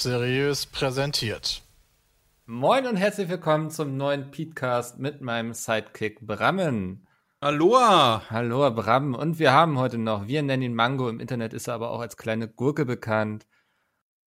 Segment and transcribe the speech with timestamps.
[0.00, 1.60] Seriös präsentiert.
[2.46, 7.04] Moin und herzlich willkommen zum neuen Podcast mit meinem Sidekick Brammen.
[7.40, 8.22] Aloha!
[8.30, 9.16] Hallo Bram.
[9.16, 11.98] Und wir haben heute noch, wir nennen ihn Mango, im Internet ist er aber auch
[11.98, 13.48] als kleine Gurke bekannt.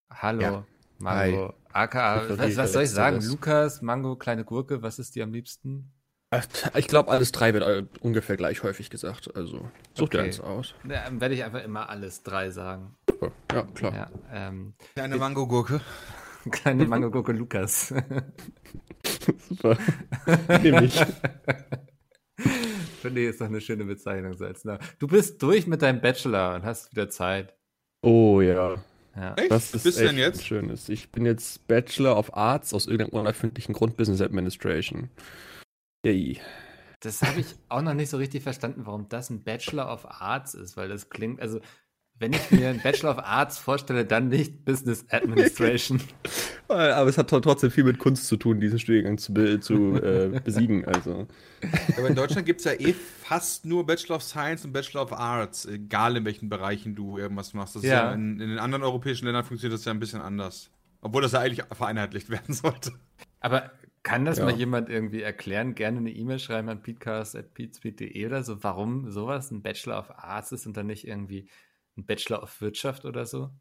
[0.10, 0.66] Hallo, Ja.
[1.00, 1.48] Mango.
[1.48, 1.54] Hi.
[1.72, 3.16] AKA, was, was soll ich sagen?
[3.16, 3.32] Letzteres.
[3.34, 5.94] Lukas, Mango, kleine Gurke, was ist dir am liebsten?
[6.76, 9.34] Ich glaube, alles drei wird äh, ungefähr gleich häufig gesagt.
[9.38, 10.28] Also such dir Okay.
[10.28, 10.76] eins aus.
[10.84, 12.96] Da werde ich einfach immer alles drei sagen.
[13.22, 13.32] Super.
[13.54, 13.94] Ja, klar.
[13.96, 15.82] Ja, ähm, Eine Mangogurke.
[16.50, 17.94] kleine Mango, Gurke, Lukas.
[19.50, 19.78] Super.
[20.62, 21.00] Nehme ich.
[23.02, 24.34] Finde ich, ist doch eine schöne Bezeichnung.
[24.34, 24.64] So als.
[24.98, 27.56] Du bist durch mit deinem Bachelor und hast wieder Zeit.
[28.02, 28.84] Oh ja.
[29.16, 29.34] Ja.
[29.36, 29.52] Echt?
[29.52, 30.46] Das ist Bist du echt denn jetzt?
[30.46, 30.90] schönes.
[30.90, 35.10] Ich bin jetzt Bachelor of Arts aus irgendeinem unerfindlichen Grund Business Administration.
[36.06, 36.40] Yay.
[37.02, 40.54] Das habe ich auch noch nicht so richtig verstanden, warum das ein Bachelor of Arts
[40.54, 41.60] ist, weil das klingt, also
[42.22, 46.00] wenn ich mir einen Bachelor of Arts vorstelle, dann nicht Business Administration.
[46.68, 49.96] Aber es hat tr- trotzdem viel mit Kunst zu tun, diesen Studiengang zu, be zu
[49.96, 50.86] äh, besiegen.
[50.86, 51.28] Also.
[51.98, 55.14] Aber in Deutschland gibt es ja eh fast nur Bachelor of Science und Bachelor of
[55.14, 57.76] Arts, egal in welchen Bereichen du irgendwas machst.
[57.78, 57.82] Ja.
[57.82, 60.70] ja in, in den anderen europäischen Ländern funktioniert das ja ein bisschen anders.
[61.02, 62.92] Obwohl das ja eigentlich vereinheitlicht werden sollte.
[63.40, 63.72] Aber
[64.04, 64.46] kann das Ja.
[64.46, 65.76] mal jemand irgendwie erklären?
[65.76, 70.66] Gerne eine E-Mail schreiben an peatcast.peatspeed.de oder so, warum sowas ein Bachelor of Arts ist
[70.68, 71.48] und dann nicht irgendwie
[71.98, 73.52] ein Bachelor of Wirtschaft oder so?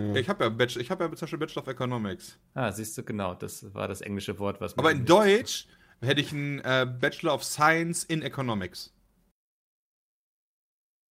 [0.00, 0.14] Ja.
[0.16, 2.38] Ich habe ja, Bachelor, ich hab ja zum Beispiel Bachelor of Economics.
[2.54, 5.68] Ah, siehst du, genau, das war das englische Wort, was man Aber in Deutsch
[6.00, 8.92] hätte ich einen äh, Bachelor of Science in Economics.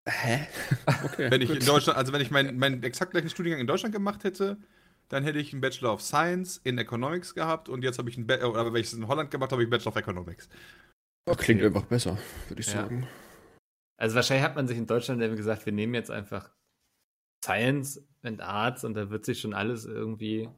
[0.08, 0.48] Hä?
[1.06, 1.32] Okay.
[1.32, 1.60] Wenn ich gut.
[1.60, 4.58] in Deutschland, also wenn ich meinen meinen exakt gleichen Studiengang in Deutschland gemacht hätte,
[5.10, 8.28] dann hätte ich einen Bachelor of Science in Economics gehabt und jetzt habe ich einen,
[8.28, 10.50] Ba- oder wenn ich es in Holland gemacht habe, habe ich einen Bachelor of Economics.
[11.38, 12.18] Klingt einfach besser,
[12.50, 12.74] würde ich Ja.
[12.74, 13.08] sagen.
[14.04, 16.52] Also wahrscheinlich hat man sich in Deutschland irgendwie gesagt, wir nehmen jetzt einfach
[17.42, 20.50] Science and Arts und da wird sich schon alles irgendwie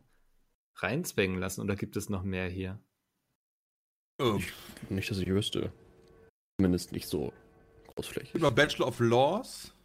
[0.77, 1.61] reinzwängen lassen.
[1.61, 2.79] Oder gibt es noch mehr hier?
[4.19, 4.39] Oh.
[4.89, 5.71] Nicht, dass ich wüsste.
[6.57, 7.33] Zumindest nicht so
[7.93, 8.33] großflächig.
[8.33, 9.75] Über Bachelor of Laws.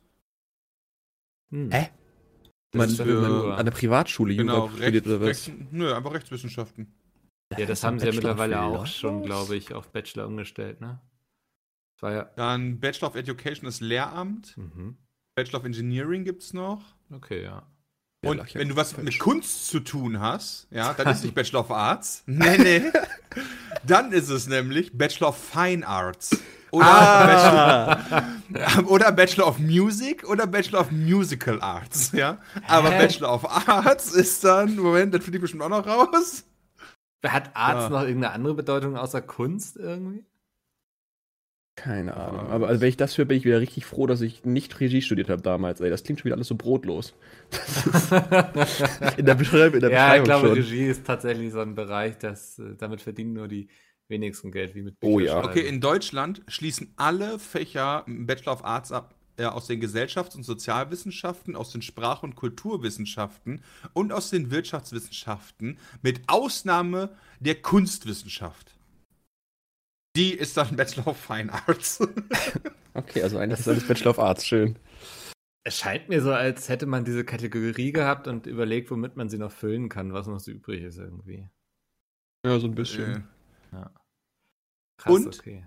[1.52, 1.70] Hm.
[1.70, 1.90] Hä?
[2.72, 5.28] Das Man, für- an einer Privatschule Genau, studiert oder was?
[5.28, 6.94] Rechts, nö, einfach Rechtswissenschaften.
[7.58, 10.98] ja, das ein haben sie ja mittlerweile auch schon, glaube ich, auf Bachelor umgestellt, ne?
[12.02, 12.24] Ja.
[12.36, 14.56] Dann Bachelor of Education ist Lehramt.
[14.56, 14.96] Mhm.
[15.34, 16.82] Bachelor of Engineering gibt es noch.
[17.12, 17.62] Okay, ja.
[18.22, 19.04] Und ja wenn du was falsch.
[19.04, 22.22] mit Kunst zu tun hast, ja, dann ist es nicht Bachelor of Arts.
[22.26, 22.82] Nee, nee.
[23.86, 26.38] dann ist es nämlich Bachelor of Fine Arts.
[26.72, 32.38] Oder, Bachelor, oder Bachelor of Music oder Bachelor of Musical Arts, ja.
[32.68, 32.98] Aber Hä?
[33.06, 36.44] Bachelor of Arts ist dann, Moment, das finde ich bestimmt auch noch raus.
[37.26, 37.88] Hat Arts Ja.
[37.88, 40.24] noch irgendeine andere Bedeutung außer Kunst irgendwie?
[41.82, 42.50] Keine Ahnung.
[42.50, 45.00] Aber also, wenn ich das höre, bin ich wieder richtig froh, dass ich nicht Regie
[45.00, 45.80] studiert habe damals.
[45.80, 47.14] Ey, das klingt schon wieder alles so brotlos.
[47.50, 50.56] Das ist in der, Beschreib in der ja, ich Beschreibung glaube, schon.
[50.56, 53.68] Regie ist tatsächlich so ein Bereich, das äh, damit verdienen nur die
[54.08, 55.42] wenigsten Geld, wie mit Oh ja.
[55.42, 60.42] Okay, in Deutschland schließen alle Fächer Bachelor of Arts ab äh, aus den Gesellschafts- und
[60.42, 63.62] Sozialwissenschaften, aus den Sprach- und Kulturwissenschaften
[63.94, 68.74] und aus den Wirtschaftswissenschaften, mit Ausnahme der Kunstwissenschaft.
[70.20, 71.98] Die ist dann Bachelor of Fine Arts.
[72.92, 74.44] Okay, also eigentlich ist alles Bachelor of Arts.
[74.44, 74.76] Schön.
[75.64, 79.38] Es scheint mir so, als hätte man diese Kategorie gehabt und überlegt, womit man sie
[79.38, 81.48] noch füllen kann, was noch so übrig ist irgendwie.
[82.44, 83.28] Ja, so ein Äh, bisschen.
[83.72, 83.90] Ja.
[84.98, 85.38] Krass, Und?
[85.38, 85.66] okay.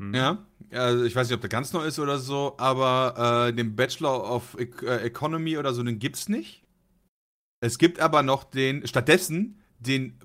[0.00, 0.14] Hm.
[0.14, 3.74] ja, also ich weiß nicht, ob der ganz neu ist oder so, aber äh, den
[3.76, 6.64] Bachelor of e äh, Economy oder so, den gibt's nicht.
[7.60, 10.18] Es gibt aber noch den, stattdessen den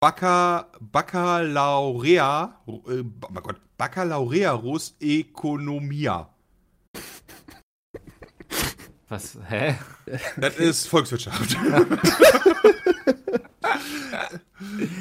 [0.00, 6.28] Bacca, Baccalaurea, äh, oh mein Gott, Baccalaureus Economia.
[9.08, 9.76] Was, hä?
[10.36, 11.56] Das ist Volkswirtschaft.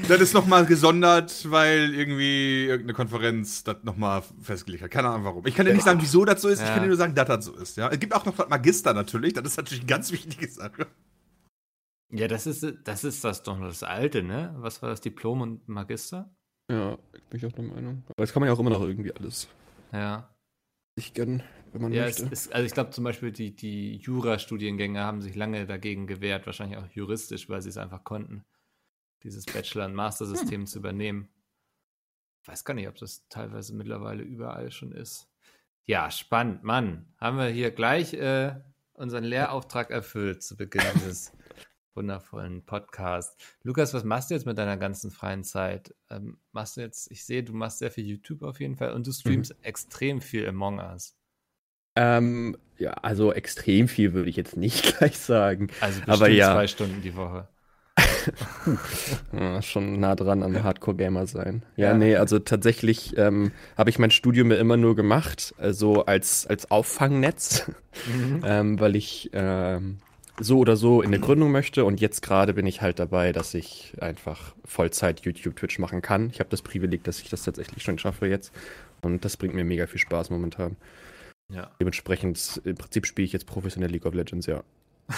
[0.08, 4.92] das ist nochmal gesondert, weil irgendwie irgendeine Konferenz das nochmal festgelegt hat.
[4.92, 5.46] Keine Ahnung warum.
[5.48, 6.60] Ich kann dir nicht sagen, wieso das so ist.
[6.62, 6.74] Ich Ja.
[6.74, 7.75] kann dir nur sagen, dass das so ist.
[7.78, 7.90] Ja?
[7.90, 9.34] Es gibt auch noch das Magister natürlich.
[9.34, 10.88] Das ist natürlich eine ganz wichtige Sache.
[12.12, 14.54] Ja, das ist, das ist das doch das Alte, ne?
[14.57, 16.34] Was war das, Diplom und Magister?
[16.69, 16.98] Ja,
[17.30, 18.04] bin ich auch der Meinung.
[18.07, 19.48] Aber das kann man ja auch immer noch irgendwie alles
[19.92, 20.36] Ja.
[20.96, 22.25] sich gönnen, wenn man Ja, möchte.
[22.28, 26.78] ist, also ich glaube zum Beispiel, die, die Jura-Studiengänge haben sich lange dagegen gewehrt, wahrscheinlich
[26.78, 28.46] auch juristisch, weil sie es einfach konnten,
[29.24, 31.30] dieses Bachelor- und Master-System zu übernehmen.
[32.42, 35.28] Ich weiß gar nicht, ob das teilweise mittlerweile überall schon ist.
[35.86, 37.13] Ja, spannend, Mann.
[37.18, 38.56] Haben wir hier gleich äh,
[38.94, 41.31] unseren Lehrauftrag erfüllt zu Beginn dieses
[41.95, 43.36] wundervollen Podcasts.
[43.63, 45.95] Lukas, was machst du jetzt mit deiner ganzen freien Zeit?
[46.09, 49.07] Ähm, machst du jetzt, ich sehe, du machst sehr viel YouTube auf jeden Fall und
[49.07, 51.15] du streamst extrem viel Among Us.
[51.95, 55.68] Ähm, ja, also extrem viel würde ich jetzt nicht gleich sagen.
[55.80, 56.53] Also bestimmt Aber ja.
[56.53, 57.47] zwei Stunden die Woche.
[59.31, 61.63] Ja, schon nah dran am Hardcore-Gamer sein.
[61.75, 61.94] Ja, Ja.
[61.94, 66.71] nee, also tatsächlich ähm, habe ich mein Studium ja immer nur gemacht, also als, als
[66.71, 67.71] Auffangnetz,
[68.44, 70.00] ähm, weil ich ähm,
[70.40, 73.54] so oder so in eine Gründung möchte und jetzt gerade bin ich halt dabei, dass
[73.54, 76.30] ich einfach Vollzeit YouTube, Twitch machen kann.
[76.32, 78.52] Ich habe das Privileg, dass ich das tatsächlich schon schaffe jetzt
[79.02, 80.76] und das bringt mir mega viel Spaß momentan.
[81.50, 81.72] Ja.
[81.80, 84.64] Dementsprechend, im Prinzip spiele ich jetzt professionell League of Legends, ja.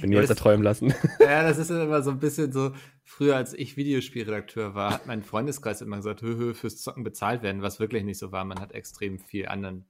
[0.00, 0.94] Wenn Ja, ihr euch da das- träumen lassen.
[1.20, 2.72] Ja, das ist immer so ein bisschen so,
[3.02, 7.42] früher als ich Videospielredakteur war, hat mein Freundeskreis immer gesagt, hö, hö, fürs Zocken bezahlt
[7.42, 8.44] werden, was wirklich nicht so war.
[8.44, 9.86] Man hat extrem viel anderen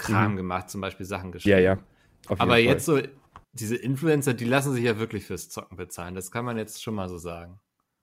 [0.00, 0.36] Kram Mhm.
[0.36, 1.58] gemacht, zum Beispiel Sachen geschrieben.
[1.58, 1.78] Ja, ja.
[2.28, 2.60] Aber Fall.
[2.60, 3.00] jetzt so,
[3.52, 6.14] diese Influencer, die lassen sich ja wirklich fürs Zocken bezahlen.
[6.14, 7.58] Das kann man jetzt schon mal so sagen.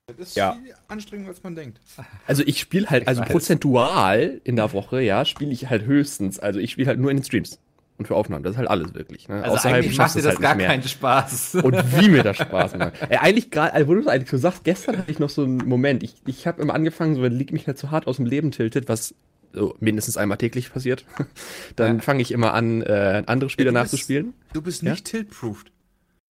[0.08, 0.54] Das ist Ja.
[0.54, 1.80] viel anstrengender, als man denkt.
[2.28, 3.30] Also ich spiele halt, Ich also weiß.
[3.30, 6.40] prozentual in der Woche, ja, spiele ich halt höchstens.
[6.40, 7.60] Also ich spiele halt nur in den Streams
[7.98, 8.44] und für Aufnahmen.
[8.44, 9.28] Das ist halt alles wirklich.
[9.28, 9.44] Ne?
[9.44, 10.68] Also Außerhalb eigentlich macht dir das gar nicht mehr.
[10.68, 11.56] keinen Spaß.
[11.64, 12.94] Und wie mir das Spaß macht.
[13.10, 15.44] Ey, eigentlich gerade, also wo du es eigentlich so sagst, gestern hatte ich noch so
[15.44, 16.04] einen Moment.
[16.04, 18.52] Ich, ich habe immer angefangen, so wenn League mich nicht zu hart aus dem Leben
[18.52, 19.14] tiltet, was
[19.58, 21.06] so mindestens einmal täglich passiert.
[21.76, 22.02] Dann Ja.
[22.02, 24.34] fange ich immer an, äh, andere Spieler Ja, du bist- nachzuspielen.
[24.54, 24.92] Du bist Ja?
[24.92, 25.72] nicht tilt-proofed.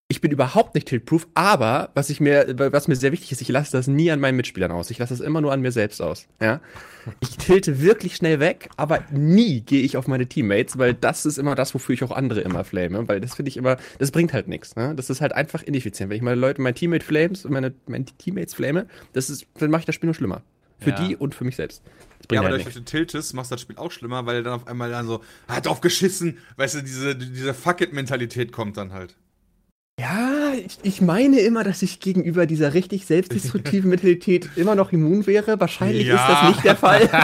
[0.09, 3.49] Ich bin überhaupt nicht tiltproof, aber was ich mir, was mir sehr wichtig ist, ich
[3.49, 4.89] lasse das nie an meinen Mitspielern aus.
[4.89, 6.27] Ich lasse das immer nur an mir selbst aus.
[6.41, 6.61] Ja?
[7.19, 11.37] Ich tilte wirklich schnell weg, aber nie gehe ich auf meine Teammates, weil das ist
[11.37, 13.05] immer das, wofür ich auch andere immer flame.
[13.09, 14.77] Weil das finde ich immer, das bringt halt nichts.
[14.77, 14.93] Ne?
[14.95, 16.09] Das ist halt einfach ineffizient.
[16.09, 19.69] Wenn ich meine Leute, mein Teammate flames und meine, meine Teammates flame, das ist, dann
[19.71, 20.41] mache ich das Spiel nur schlimmer.
[20.79, 20.95] Für Ja.
[21.07, 21.81] die und für mich selbst.
[22.31, 24.53] Ja, aber halt dadurch, dass du tiltest, machst du das Spiel auch schlimmer, weil dann
[24.53, 29.15] auf einmal dann so, ah, drauf geschissen, weißt du, diese, diese Fuck-it-Mentalität kommt dann halt.
[29.99, 35.25] Ja, ich, ich meine immer, dass ich gegenüber dieser richtig selbstdestruktiven Mentalität immer noch immun
[35.25, 35.59] wäre.
[35.59, 36.15] Wahrscheinlich Ja.
[36.17, 37.09] ist das nicht der Fall.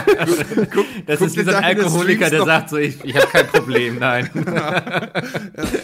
[1.06, 3.98] Das Guck ist wie so ein Alkoholiker, der sagt so, ich, ich habe kein Problem,
[4.00, 4.28] nein.
[4.54, 4.82] Ja,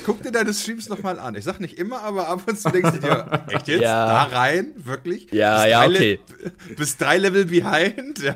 [0.05, 1.35] guck dir deine Streams nochmal an.
[1.37, 3.83] Ich sag nicht immer, aber ab und zu denkst du dir, echt jetzt?
[3.83, 4.07] Ja.
[4.07, 4.69] Da rein?
[4.77, 5.29] Wirklich?
[5.33, 6.19] Ja, Bis ja, okay.
[6.43, 8.19] Le bis drei Level behind?
[8.23, 8.35] Ja.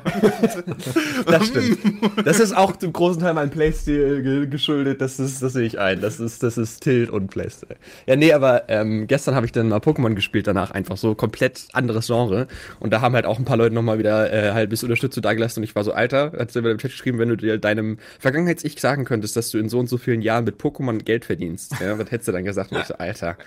[1.25, 1.79] Das stimmt.
[2.23, 5.01] Das ist auch zum großen Teil meinem Playstil ge geschuldet.
[5.01, 6.01] Das ist, das sehe ich ein.
[6.01, 7.75] Das ist, das ist Tilt und Playstil.
[8.05, 11.67] Ja, nee, aber ähm, gestern habe ich dann mal Pokémon gespielt danach einfach so komplett
[11.73, 12.47] anderes Genre.
[12.79, 15.59] Und da haben halt auch ein paar Leute nochmal wieder äh, halt bis Unterstützung dagelassen.
[15.61, 18.79] Und ich war so, Alter, hat sie im Chat geschrieben, wenn du dir deinem Vergangenheits-Ich
[18.79, 21.75] sagen könntest, dass du in so und so vielen Jahren mit Pokémon Geld verdienst.
[21.79, 22.71] Ja, was hättest du dann gesagt?
[22.71, 23.37] Und ich so, Alter.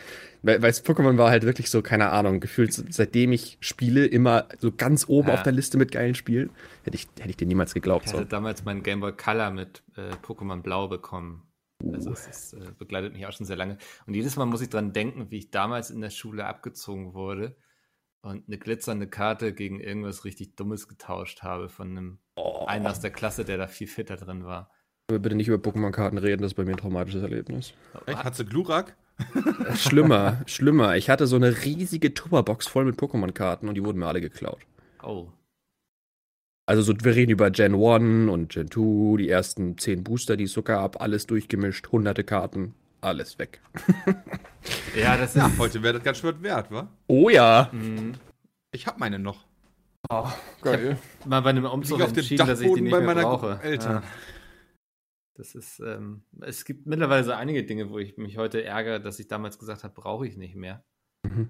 [0.43, 4.71] Weil, weil Pokémon war halt wirklich so, keine Ahnung, gefühlt seitdem ich spiele, immer so
[4.71, 5.35] ganz oben Ja.
[5.35, 6.51] auf der Liste mit geilen Spielen.
[6.85, 8.05] Hätte ich, hätte ich dir niemals geglaubt.
[8.07, 8.19] Ich So.
[8.19, 11.43] hatte damals meinen Game Boy Color mit äh, Pokémon Blau bekommen.
[11.93, 13.79] Also es ist, äh, begleitet mich auch schon sehr lange.
[14.07, 17.57] Und jedes Mal muss ich dran denken, wie ich damals in der Schule abgezogen wurde
[18.23, 22.19] und eine glitzernde Karte gegen irgendwas richtig Dummes getauscht habe von einem
[22.67, 24.71] einen aus der Klasse, der da viel fitter drin war.
[25.09, 27.73] Aber bitte nicht über Pokémon-Karten reden, das ist bei mir ein traumatisches Erlebnis.
[28.07, 28.25] Echt?
[28.25, 28.97] Hat sie Glurak?
[29.19, 30.97] Äh, Schlimmer, schlimmer.
[30.97, 34.61] Ich hatte so eine riesige Tupperbox voll mit Pokémon-Karten und die wurden mir alle geklaut.
[35.03, 35.29] Oh.
[36.69, 40.45] Also so, wir reden über Gen 1 und Gen 2, die ersten 10 Booster, die
[40.45, 43.61] es so gab, alles durchgemischt, hunderte Karten, alles weg.
[44.95, 45.37] Ja, das ist.
[45.37, 46.91] Ja, heute wäre das ganz schön wert, wa?
[47.07, 47.71] Oh ja.
[47.73, 48.19] mh,
[48.73, 49.47] Ich hab meine noch.
[50.61, 50.99] Geil.
[51.25, 53.61] mal bei einem Umzug entschieden, dass ich die nicht bei mehr meiner brauche.
[53.63, 54.03] Eltern.
[54.03, 54.09] Ja.
[55.39, 59.19] Das ist, ähm, es gibt mittlerweile so einige Dinge, wo ich mich heute ärgere, dass
[59.21, 60.83] ich damals gesagt habe, brauche ich nicht mehr.
[61.27, 61.49] Mhm.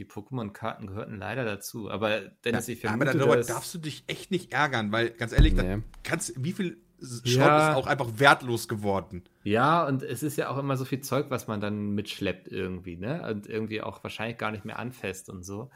[0.00, 1.90] Die Pokémon-Karten gehörten leider dazu.
[1.90, 5.32] Aber Dennis, ich Ja, aber vermute, darüber darfst du dich echt nicht ärgern, weil ganz
[5.32, 5.82] ehrlich, Nee.
[6.02, 7.70] kannst, wie viel Schrott Ja.
[7.70, 9.24] ist auch einfach wertlos geworden.
[9.42, 12.96] Ja, und es ist ja auch immer so viel Zeug, was man dann mitschleppt irgendwie,
[12.96, 13.26] ne?
[13.30, 15.70] Und irgendwie auch wahrscheinlich gar nicht mehr anfasst und so.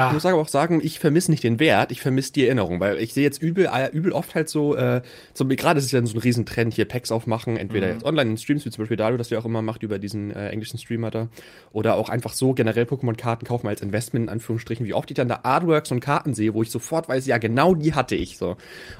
[0.00, 2.98] Ja, muss aber auch sagen, ich vermisse nicht den Wert, ich vermisse die Erinnerung, weil
[2.98, 5.02] ich sehe jetzt übel, äh, übel oft halt so, äh,
[5.34, 7.92] so gerade ist es ja so ein Riesentrend hier, Packs aufmachen, entweder Mhm.
[7.92, 10.30] jetzt online in Streams, wie zum Beispiel Dario, das ja auch immer macht über diesen
[10.30, 11.28] äh, englischen Streamer da,
[11.72, 15.28] oder auch einfach so generell Pokémon-Karten kaufen als Investment, in Anführungsstrichen, wie oft ich dann
[15.28, 18.56] da Artworks und Karten sehe, wo ich sofort weiß, ja, genau die hatte ich so.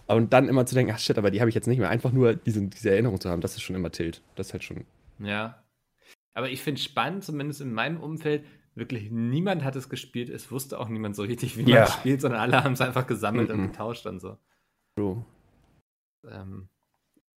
[0.06, 2.12] Und dann immer zu denken, ach shit, aber die habe ich jetzt nicht mehr, einfach
[2.12, 4.22] nur diese, diese Erinnerung zu haben, das ist schon immer Tilt.
[4.36, 4.84] Das ist halt schon,
[5.18, 5.62] ja.
[6.34, 8.44] Aber ich finde spannend, zumindest in meinem Umfeld,
[8.74, 10.28] wirklich niemand hat es gespielt.
[10.30, 11.80] Es wusste auch niemand so richtig, wie Ja.
[11.80, 13.54] man es spielt, sondern alle haben es einfach gesammelt Mhm.
[13.60, 14.38] und getauscht und so.
[14.96, 15.24] so.
[16.28, 16.68] Ähm,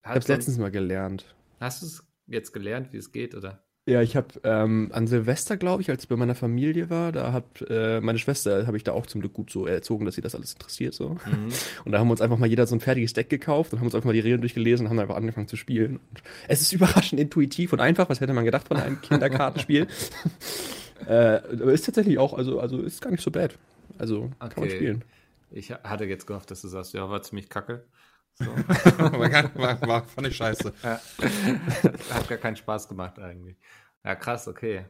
[0.03, 1.35] Ich hab's letztens mal gelernt.
[1.61, 3.64] Hast du es jetzt gelernt, wie es geht, oder?
[3.87, 7.35] Ja, ich habe ähm, an Silvester, glaube ich, als ich bei meiner Familie war, da
[7.35, 10.23] hat äh, meine Schwester, habe ich da auch zum Glück gut so erzogen, dass sie
[10.23, 11.11] das alles interessiert so.
[11.27, 11.49] Mhm.
[11.85, 13.87] Und da haben wir uns einfach mal jeder so ein fertiges Deck gekauft und haben
[13.87, 15.97] uns einfach mal die Regeln durchgelesen und haben einfach angefangen zu spielen.
[15.97, 19.87] Und es ist überraschend intuitiv und einfach, was hätte man gedacht von einem Kinderkartenspiel.
[21.07, 23.59] äh, aber ist tatsächlich auch, also, also ist gar nicht so bad.
[23.99, 24.77] Also kann man Okay.
[24.77, 25.05] spielen.
[25.51, 27.85] Ich hatte jetzt gehofft, dass du sagst, ja, war ziemlich kacke.
[28.37, 28.47] So.
[28.47, 30.73] war, war, fand ich scheiße.
[30.83, 31.01] Ja.
[32.11, 33.57] Hat gar keinen Spaß gemacht eigentlich.
[34.05, 34.87] Ja, krass, okay.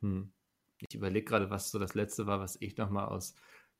[0.00, 0.32] Hm.
[0.80, 3.34] Ich überlege gerade, was so das letzte war, was ich nochmal aus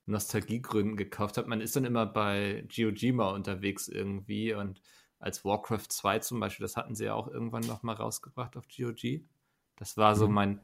[0.06, 1.48] Nostalgiegründen gekauft habe.
[1.48, 4.80] Man ist dann immer bei GOG mal unterwegs irgendwie und
[5.18, 9.22] als Warcraft 2 zum Beispiel, das hatten sie ja auch irgendwann nochmal rausgebracht auf GOG.
[9.76, 10.34] Das war so Mhm.
[10.34, 10.60] mein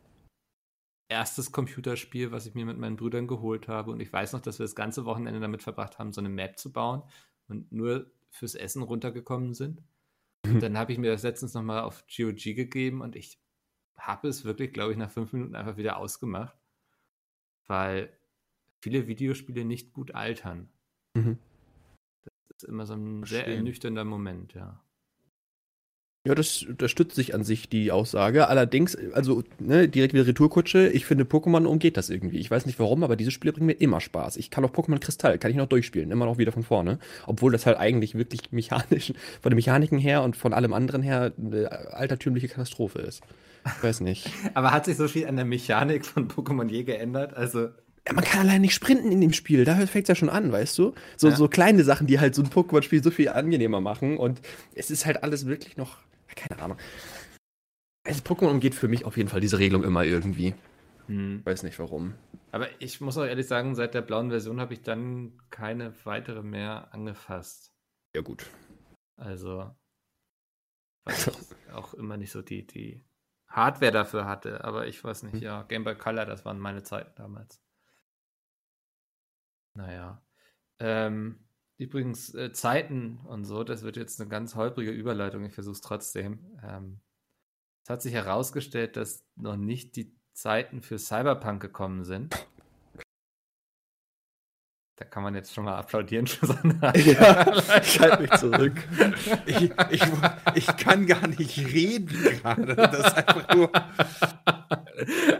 [1.08, 3.90] erstes Computerspiel, was ich mir mit meinen Brüdern geholt habe.
[3.90, 6.58] Und ich weiß noch, dass wir das ganze Wochenende damit verbracht haben, so eine Map
[6.58, 7.02] zu bauen
[7.48, 9.82] und nur fürs Essen runtergekommen sind.
[10.46, 13.38] Und dann habe ich mir das letztens nochmal auf GOG gegeben und ich
[13.98, 16.56] habe es wirklich, glaube ich, nach fünf Minuten einfach wieder ausgemacht,
[17.66, 18.16] weil
[18.80, 20.70] viele Videospiele nicht gut altern.
[21.14, 21.38] Mhm.
[22.22, 23.56] Das ist immer so ein sehr Verstehen.
[23.58, 24.82] ernüchternder Moment, ja.
[26.26, 28.48] Ja, das unterstützt sich an sich die Aussage.
[28.48, 30.88] Allerdings, also ne, direkt wieder Retourkutsche.
[30.90, 32.36] Ich finde, Pokémon umgeht das irgendwie.
[32.40, 34.36] Ich weiß nicht warum, aber diese Spiele bringen mir immer Spaß.
[34.36, 36.98] Ich kann auch Pokémon Kristall, kann ich noch durchspielen, immer noch wieder von vorne.
[37.26, 41.32] Obwohl das halt eigentlich wirklich mechanisch, von den Mechaniken her und von allem anderen her
[41.38, 43.22] eine altertümliche Katastrophe ist.
[43.64, 44.28] Ich weiß nicht.
[44.54, 47.32] Aber hat sich so viel an der Mechanik von Pokémon je geändert?
[47.32, 47.70] Also,
[48.06, 49.64] Ja, man kann allein nicht sprinten in dem Spiel.
[49.64, 50.92] Da fängt es ja schon an, weißt du?
[51.16, 51.36] So, Ja.
[51.36, 54.18] so kleine Sachen, die halt so ein Pokémon-Spiel so viel angenehmer machen.
[54.18, 54.42] Und
[54.74, 55.96] es ist halt alles wirklich noch.
[56.36, 56.78] Keine Ahnung.
[58.04, 60.54] Also Pokémon umgeht für mich auf jeden Fall diese Regelung immer irgendwie.
[61.06, 61.44] hm.
[61.44, 62.14] Weiß nicht warum.
[62.52, 66.42] aber ich muss auch ehrlich sagen, seit der blauen Version habe ich dann keine weitere
[66.42, 67.72] mehr angefasst.
[68.14, 68.46] Ja, gut.
[69.16, 69.74] Also,
[71.04, 73.04] weil ich auch immer nicht so die, die
[73.48, 74.64] Hardware dafür hatte.
[74.64, 75.42] Aber ich weiß nicht, Hm.
[75.42, 77.60] ja, Game Boy Color, das waren meine Zeiten damals.
[79.74, 80.22] Naja.
[80.78, 81.38] Ähm,
[81.80, 85.44] übrigens, äh, Zeiten und so, das wird jetzt eine ganz holprige Überleitung.
[85.44, 86.38] Ich versuche es trotzdem.
[86.62, 87.00] Ähm,
[87.82, 92.34] es hat sich herausgestellt, dass noch nicht die Zeiten für Cyberpunk gekommen sind.
[95.00, 98.74] Da kann man jetzt schon mal applaudieren für so eine Ja, ich halte mich zurück.
[99.46, 100.02] Ich, ich,
[100.54, 102.76] ich kann gar nicht reden gerade.
[102.76, 103.72] Das ist einfach nur.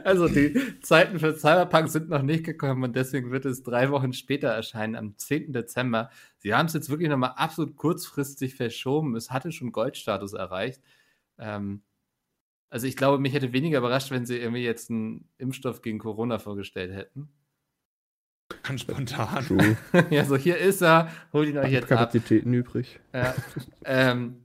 [0.03, 4.15] Also die Zeiten für Cyberpunk sind noch nicht gekommen und deswegen wird es drei Wochen
[4.15, 5.53] später erscheinen, am 10.
[5.53, 6.09] Dezember.
[6.39, 9.15] Sie haben es jetzt wirklich nochmal absolut kurzfristig verschoben.
[9.15, 10.81] Es hatte schon Goldstatus erreicht.
[11.39, 11.83] Ähm,
[12.71, 16.39] also ich glaube, mich hätte weniger überrascht, wenn sie irgendwie jetzt einen Impfstoff gegen Corona
[16.39, 17.29] vorgestellt hätten.
[18.63, 19.45] Ganz spontan.
[19.45, 19.77] True.
[20.11, 21.99] ja, so hier ist er, holt ihn euch jetzt ab.
[21.99, 23.01] Kapazitäten übrig.
[23.13, 23.35] Ja.
[23.85, 24.37] ähm,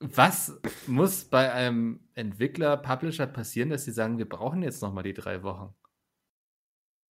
[0.00, 5.12] was muss bei einem Entwickler, Publisher passieren, dass sie sagen, wir brauchen jetzt nochmal die
[5.12, 5.74] drei Wochen?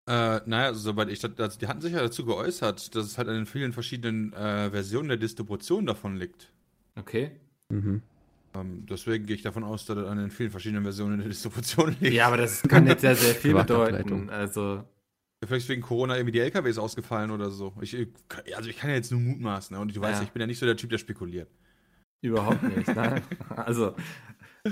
[0.07, 3.27] Äh, naja, soweit ich das, also die hatten sich ja dazu geäußert, dass es halt
[3.27, 6.51] an den vielen verschiedenen äh, Versionen der Distribution davon liegt.
[6.95, 7.31] Okay.
[7.69, 8.01] Mhm.
[8.55, 11.95] Ähm, deswegen gehe ich davon aus, dass es an den vielen verschiedenen Versionen der Distribution
[11.99, 12.15] liegt.
[12.15, 14.31] Ja, aber das kann jetzt ja sehr viel bedeuten.
[14.31, 14.83] Also,
[15.45, 17.73] Vielleicht wegen Corona irgendwie die LKWs ausgefallen oder so.
[17.81, 17.95] Ich,
[18.55, 19.81] also ich kann ja jetzt nur mutmaßen, ne?
[19.81, 20.23] und du weißt, Ja.
[20.25, 21.49] ich bin ja nicht so der Typ, der spekuliert.
[22.21, 22.87] überhaupt nicht.
[22.95, 23.21] ne?
[23.55, 23.95] Also,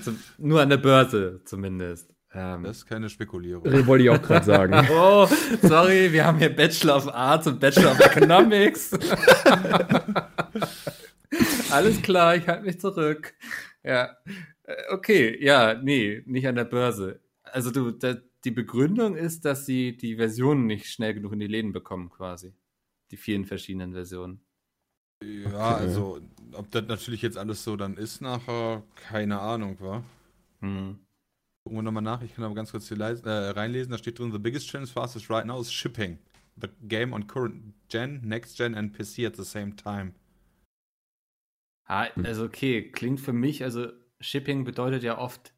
[0.02, 2.14] zum, nur an der Börse zumindest.
[2.34, 3.64] Ähm, Das ist keine Spekulierung.
[3.88, 4.74] Wollte ich auch gerade sagen.
[4.92, 5.26] oh,
[5.62, 8.92] sorry, wir haben hier Bachelor of Arts und Bachelor of Economics.
[11.72, 13.34] Alles klar, ich halte mich zurück.
[13.84, 14.16] Ja,
[14.64, 17.22] Äh, okay, ja, nee, nicht an der Börse.
[17.44, 21.48] Also du, da, die Begründung ist, dass sie die Versionen nicht schnell genug in die
[21.48, 22.54] Läden bekommen, quasi.
[23.12, 24.42] Die vielen verschiedenen Versionen.
[25.24, 26.22] Ja, also,
[26.54, 30.04] ob das natürlich jetzt alles so dann ist nachher, keine Ahnung, wa?
[30.62, 31.00] Hm.
[31.64, 34.32] Gucken wir nochmal nach, ich kann aber ganz kurz hier äh, reinlesen, da steht drin,
[34.32, 36.20] the biggest challenge is right now is shipping.
[36.56, 40.14] The game on current gen, next gen and PC at the same time.
[41.86, 43.88] Ah, also okay, klingt für mich, also
[44.20, 45.54] Shipping bedeutet ja oft,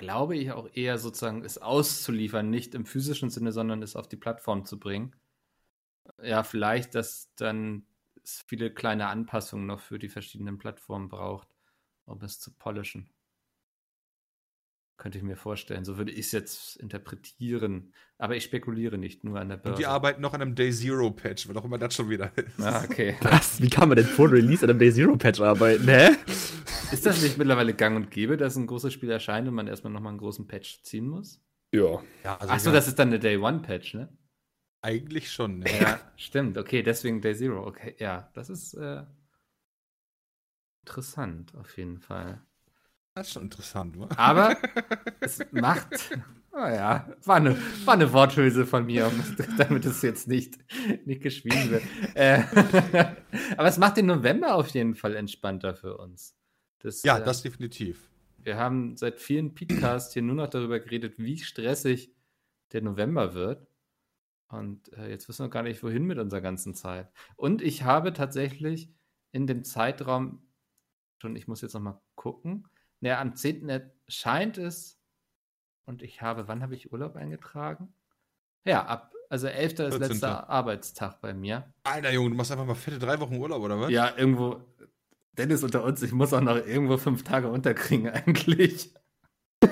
[0.00, 4.16] glaube ich, auch eher sozusagen es auszuliefern, nicht im physischen Sinne, sondern es auf die
[4.16, 5.14] Plattform zu bringen.
[6.22, 7.84] Ja, vielleicht, dass dann
[8.24, 11.48] es viele kleine Anpassungen noch für die verschiedenen Plattformen braucht,
[12.06, 13.10] um es zu polishen.
[14.96, 15.84] Könnte ich mir vorstellen.
[15.84, 17.92] So würde ich es jetzt interpretieren.
[18.16, 19.74] Aber ich spekuliere nicht nur an der Börse.
[19.74, 22.32] Und die arbeiten noch an einem Day Zero Patch, was auch immer das schon wieder
[22.36, 22.60] ist.
[22.60, 23.16] Ah, okay.
[23.22, 23.62] Was?
[23.62, 25.88] Wie kann man denn vor Release an einem Day Zero Patch arbeiten?
[25.88, 26.10] Hä?
[26.92, 29.92] Ist das nicht mittlerweile gang und gäbe, dass ein großes Spiel erscheint und man erstmal
[29.92, 31.40] nochmal einen großen Patch ziehen muss?
[31.72, 32.02] Ja.
[32.24, 34.08] Ja, also Achso, ja, das ist dann eine Day One Patch, ne?
[34.82, 35.80] eigentlich schon, ne?
[35.80, 36.58] Ja, stimmt.
[36.58, 37.66] Okay, deswegen Day Zero.
[37.66, 39.04] Okay, ja, das ist äh,
[40.82, 42.40] interessant auf jeden Fall.
[43.14, 44.08] Das ist schon interessant, wa?
[44.16, 44.56] Aber
[45.20, 45.88] es macht.
[46.52, 49.10] Oh ja, war eine, war eine Worthülse von mir,
[49.58, 50.58] damit es jetzt nicht,
[51.04, 51.82] nicht geschwiegen wird.
[52.14, 52.42] Äh,
[53.56, 56.36] aber es macht den November auf jeden Fall entspannter für uns.
[56.80, 58.10] Das, Ja, äh, das definitiv.
[58.38, 62.14] Wir haben seit vielen Podcasts hier nur noch darüber geredet, wie stressig
[62.72, 63.66] der November wird.
[64.48, 67.12] Und äh, jetzt wissen wir gar nicht, wohin mit unserer ganzen Zeit.
[67.36, 68.92] Und ich habe tatsächlich
[69.32, 70.42] in dem Zeitraum
[71.20, 72.66] schon, ich muss jetzt noch mal gucken.
[73.00, 73.90] Naja, am 10.
[74.08, 74.98] scheint es
[75.84, 77.94] und ich habe, wann habe ich Urlaub eingetragen?
[78.64, 79.72] Ja, ab, also 11.
[79.72, 80.00] ist 14..
[80.00, 81.72] letzter Arbeitstag bei mir.
[81.84, 83.90] Alter Junge, du machst einfach mal fette drei Wochen Urlaub, oder was?
[83.90, 84.60] Ja, irgendwo,
[85.38, 88.92] Dennis unter uns, ich muss auch noch irgendwo fünf Tage unterkriegen eigentlich.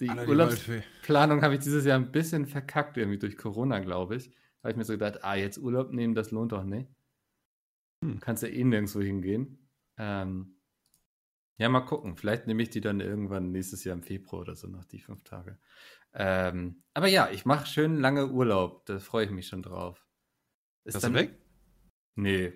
[0.00, 0.82] Die Alter, die Urlaubs Waldfee.
[1.02, 4.30] Planung habe ich dieses Jahr ein bisschen verkackt, irgendwie durch Corona, glaube ich.
[4.30, 6.88] Da habe ich mir so gedacht, ah, jetzt Urlaub nehmen, das lohnt doch nicht.
[8.02, 8.18] Hm.
[8.18, 9.68] Kannst ja eh nirgendwo hingehen.
[9.96, 10.56] Ähm,
[11.58, 12.16] ja, mal gucken.
[12.16, 15.22] Vielleicht nehme ich die dann irgendwann nächstes Jahr im Februar oder so noch, die fünf
[15.22, 15.58] Tage.
[16.12, 18.84] Ähm, aber ja, ich mache schön lange Urlaub.
[18.86, 20.04] Da freue ich mich schon drauf.
[20.84, 21.38] Ist Ist du weg?
[22.16, 22.52] Nee,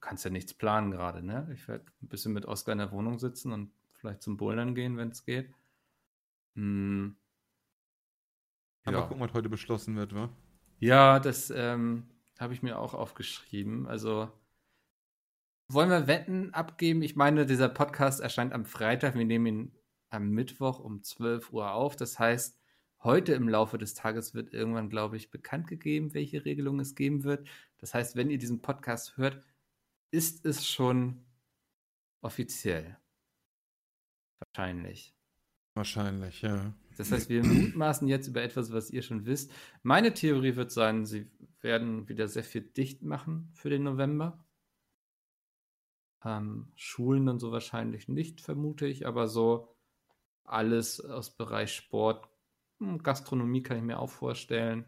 [0.00, 1.48] kannst ja nichts planen gerade, ne?
[1.54, 4.96] Ich werde ein bisschen mit Oskar in der Wohnung sitzen und vielleicht zum Bouldern gehen,
[4.96, 5.52] wenn es geht.
[6.54, 7.16] Hm.
[8.84, 9.06] Aber Ja.
[9.06, 10.30] gucken, was heute beschlossen wird, wa?
[10.78, 13.86] Ja, das ähm, habe ich mir auch aufgeschrieben.
[13.86, 14.30] Also
[15.68, 17.02] wollen wir Wetten abgeben?
[17.02, 19.14] Ich meine, dieser Podcast erscheint am Freitag.
[19.14, 19.72] Wir nehmen ihn
[20.08, 21.94] am Mittwoch um 12 Uhr auf.
[21.96, 22.58] Das heißt,
[23.04, 27.22] heute im Laufe des Tages wird irgendwann, glaube ich, bekannt gegeben, welche Regelung es geben
[27.22, 27.46] wird.
[27.78, 29.42] Das heißt, wenn ihr diesen Podcast hört,
[30.10, 31.24] ist es schon
[32.20, 32.98] offiziell.
[34.38, 35.14] Wahrscheinlich.
[35.74, 36.74] Wahrscheinlich, ja.
[36.96, 39.52] Das heißt, wir mutmaßen jetzt über etwas, was ihr schon wisst.
[39.82, 44.44] Meine Theorie wird sein, sie werden wieder sehr viel dicht machen für den November.
[46.24, 49.74] Ähm, Schulen und so wahrscheinlich nicht, vermute ich, aber so
[50.44, 52.28] alles aus Bereich Sport,
[52.78, 54.84] hm, Gastronomie kann ich mir auch vorstellen.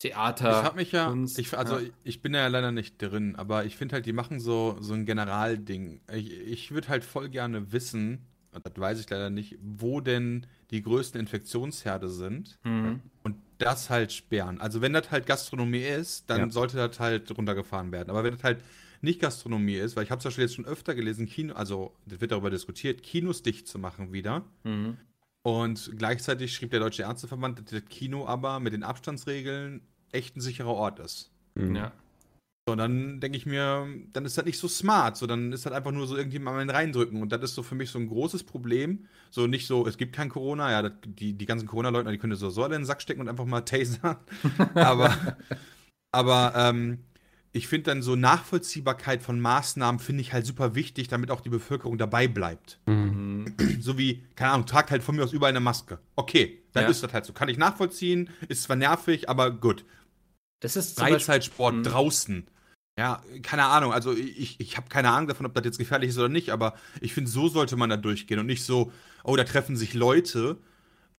[0.00, 0.50] Theater.
[0.50, 1.88] Ich habe mich ja, Kunst, ich, also ja.
[2.04, 5.04] ich bin ja leider nicht drin, aber ich finde halt, die machen so, so ein
[5.06, 6.00] Generalding.
[6.12, 10.46] Ich, ich würde halt voll gerne wissen, und das weiß ich leider nicht, wo denn
[10.70, 13.00] die größten Infektionsherde sind Mhm.
[13.22, 14.58] und das halt sperren.
[14.60, 16.50] Also wenn das halt Gastronomie ist, dann Ja.
[16.50, 18.08] sollte das halt runtergefahren werden.
[18.08, 18.62] Aber wenn das halt
[19.02, 22.20] nicht Gastronomie ist, weil ich habe zum Beispiel jetzt schon öfter gelesen, Kino, also das
[22.22, 24.44] wird darüber diskutiert, Kinos dicht zu machen wieder.
[24.64, 24.96] Mhm.
[25.42, 29.80] Und gleichzeitig schrieb der Deutsche Ärzteverband, dass das Kino aber mit den Abstandsregeln
[30.12, 31.30] echt ein sicherer Ort ist.
[31.54, 31.76] Mhm.
[31.76, 31.92] Ja.
[32.68, 35.16] So, dann denke ich mir, dann ist das nicht so smart.
[35.16, 37.20] So, dann ist das einfach nur so irgendjemand mal reindrücken.
[37.22, 39.06] Und das ist so für mich so ein großes Problem.
[39.30, 42.36] So nicht so, es gibt kein Corona, ja, das, die, die ganzen Corona-Leugner, die können
[42.36, 44.16] so so in den Sack stecken und einfach mal tasern.
[44.74, 45.36] aber
[46.12, 46.98] aber ähm,
[47.52, 51.48] ich finde dann so Nachvollziehbarkeit von Maßnahmen finde ich halt super wichtig, damit auch die
[51.48, 52.78] Bevölkerung dabei bleibt.
[52.86, 53.00] Mhm.
[53.58, 53.80] Mhm.
[53.80, 55.98] So wie, keine Ahnung, tragt halt von mir aus überall eine Maske.
[56.16, 56.90] Okay, dann Ja.
[56.90, 57.32] ist das halt so.
[57.32, 59.84] Kann ich nachvollziehen, ist zwar nervig, aber gut.
[60.60, 61.82] Das ist zum Beispiel- Freizeitsport Mhm.
[61.84, 62.46] draußen.
[62.98, 63.92] Ja, keine Ahnung.
[63.92, 66.74] Also ich, ich habe keine Ahnung davon, ob das jetzt gefährlich ist oder nicht, aber
[67.00, 68.92] ich finde, so sollte man da durchgehen und nicht so,
[69.24, 70.58] oh, da treffen sich Leute,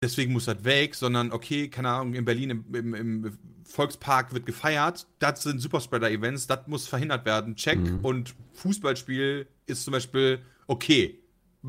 [0.04, 4.46] deswegen muss das weg, sondern okay, keine Ahnung, in Berlin im, im, im Volkspark wird
[4.46, 7.80] gefeiert, das sind Superspreader-Events, das muss verhindert werden, check.
[7.80, 8.00] Mhm.
[8.04, 11.18] Und Fußballspiel ist zum Beispiel okay.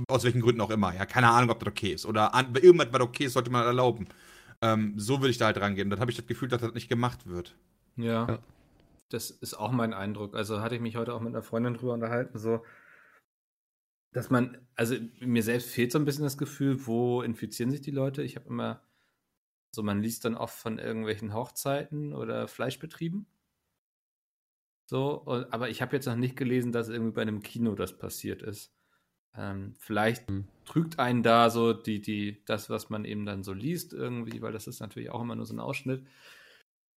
[0.08, 0.94] Aus welchen Gründen auch immer.
[0.94, 2.06] Ja, keine Ahnung, ob das okay ist.
[2.06, 4.06] Oder an, irgendwas, was okay ist, sollte man erlauben.
[4.62, 5.90] Ähm, so würde ich da halt rangehen.
[5.90, 7.57] Dann habe ich das Gefühl, dass das nicht gemacht wird.
[7.96, 8.29] Ja.
[8.29, 8.38] Ja.
[9.11, 10.35] Das ist auch mein Eindruck.
[10.35, 12.64] Also hatte ich mich heute auch mit einer Freundin drüber unterhalten, so,
[14.12, 17.90] dass man, also mir selbst fehlt so ein bisschen das Gefühl, wo infizieren sich die
[17.90, 18.22] Leute.
[18.22, 18.83] Ich habe immer,
[19.75, 23.27] so man liest dann oft von irgendwelchen Hochzeiten oder Fleischbetrieben.
[24.87, 28.42] So, aber ich habe jetzt noch nicht gelesen, dass irgendwie bei einem Kino das passiert
[28.42, 28.75] ist.
[29.34, 30.24] Ähm, vielleicht
[30.66, 34.52] trügt einen da so die, die, das, was man eben dann so liest, irgendwie, weil
[34.52, 36.06] das ist natürlich auch immer nur so ein Ausschnitt.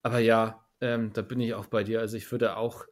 [0.03, 2.01] Aber ja, ähm, da bin ich auch bei dir.
[2.01, 2.85] Also ich würde auch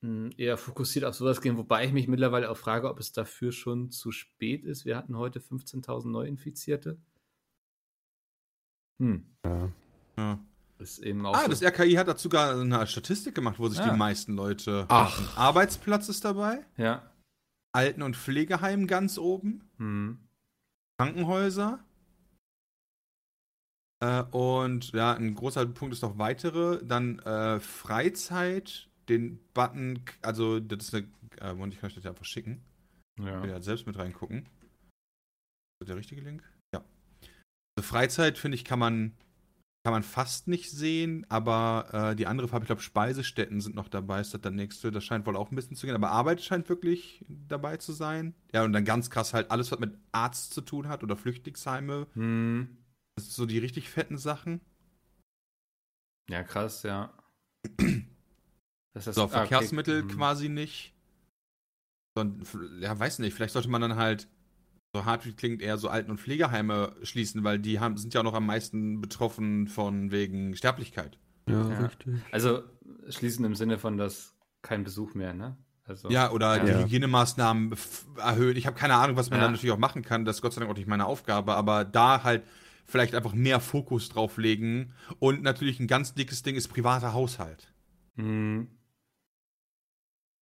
[0.00, 3.52] mh, eher fokussiert auf sowas gehen, wobei ich mich mittlerweile auch frage, ob es dafür
[3.52, 4.86] schon zu spät ist.
[4.86, 6.98] Wir hatten heute 15.000 Neuinfizierte.
[9.00, 9.70] Hm, Ja.
[10.16, 10.38] Ja.
[10.78, 11.34] ist eben auch.
[11.36, 11.48] Ah, so.
[11.48, 13.90] das RKI hat dazu sogar eine Statistik gemacht, wo sich Ah.
[13.90, 14.86] die meisten Leute.
[14.88, 15.36] Ach.
[15.36, 17.08] Arbeitsplatz ist dabei, ja.
[17.72, 20.18] Alten- und Pflegeheim ganz oben, Hm.
[20.98, 21.84] Krankenhäuser.
[24.00, 26.84] Äh, und ja, ein großer Punkt ist noch weitere.
[26.84, 31.08] Dann äh, Freizeit, den Button, also das ist eine.
[31.40, 32.62] Äh, Moment, ich kann euch das ja einfach schicken.
[33.18, 33.44] Ich will Ja.
[33.46, 34.38] ja selbst mit reingucken.
[34.40, 36.42] Ist das der richtige Link?
[36.74, 36.84] Ja.
[37.76, 39.12] Also Freizeit, finde ich, kann man,
[39.88, 43.88] kann man fast nicht sehen, aber äh, die andere Farbe, ich glaube, Speisestätten sind noch
[43.88, 44.92] dabei, ist das der nächste.
[44.92, 48.34] Das scheint wohl auch ein bisschen zu gehen, aber Arbeit scheint wirklich dabei zu sein.
[48.52, 52.06] Ja, und dann ganz krass halt alles, was mit Arzt zu tun hat oder Flüchtlingsheime.
[52.12, 52.76] Hm.
[53.16, 54.60] Das sind so die richtig fetten Sachen.
[56.28, 57.10] ja, krass, ja.
[58.92, 59.36] Das ist, So, ah, okay.
[59.38, 60.08] Verkehrsmittel Hm.
[60.08, 60.92] quasi nicht.
[62.14, 62.46] Sondern,
[62.82, 64.28] ja, weiß nicht, vielleicht sollte man dann halt,
[64.94, 68.20] so hart wie klingt, eher so Alten- und Pflegeheime schließen, weil die haben, sind ja
[68.20, 71.18] auch noch am meisten betroffen von wegen Sterblichkeit.
[71.48, 71.78] Ja, Ja.
[71.86, 72.14] richtig.
[72.32, 72.62] Also
[73.08, 75.56] schließen im Sinne von, dass kein Besuch mehr, ne?
[75.84, 76.78] Also, Ja, oder die Ja.
[76.80, 78.56] Hygienemaßnahmen f- erhöhen.
[78.56, 79.46] Ich habe keine Ahnung, was man Ja.
[79.46, 80.24] da natürlich auch machen kann.
[80.24, 82.42] Das ist Gott sei Dank auch nicht meine Aufgabe, aber da halt
[82.84, 84.92] vielleicht einfach mehr Fokus drauf legen.
[85.18, 87.72] Und natürlich ein ganz dickes Ding ist privater Haushalt.
[88.16, 88.68] Mhm.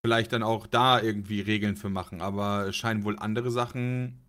[0.04, 4.20] Vielleicht dann auch da irgendwie Regeln für machen, aber es scheinen wohl andere Sachen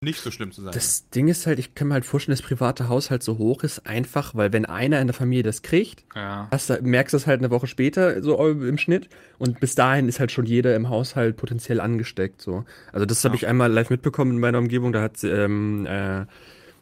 [0.00, 0.72] nicht so schlimm zu sein.
[0.74, 3.86] Das Ding ist halt, ich kann mir halt vorstellen, dass private Haushalt so hoch ist,
[3.86, 6.48] einfach, weil wenn einer in der Familie das kriegt, Ja.
[6.50, 10.20] hast merkst du es halt eine Woche später so im Schnitt und bis dahin ist
[10.20, 12.42] halt schon jeder im Haushalt potenziell angesteckt.
[12.42, 12.64] So.
[12.92, 13.36] Also das habe Ja.
[13.38, 14.92] ich einmal live mitbekommen in meiner Umgebung.
[14.92, 16.26] Da hat ähm, äh,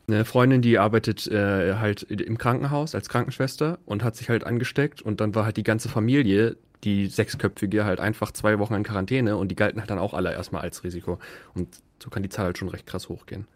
[0.09, 5.01] eine Freundin, die arbeitet äh, halt im Krankenhaus als Krankenschwester und hat sich halt angesteckt
[5.01, 9.37] und dann war halt die ganze Familie, die sechsköpfige, halt einfach zwei Wochen in Quarantäne
[9.37, 11.20] und die galten halt dann auch alle erstmal als Risiko.
[11.55, 11.68] Und
[12.03, 13.47] so kann die Zahl halt schon recht krass hochgehen.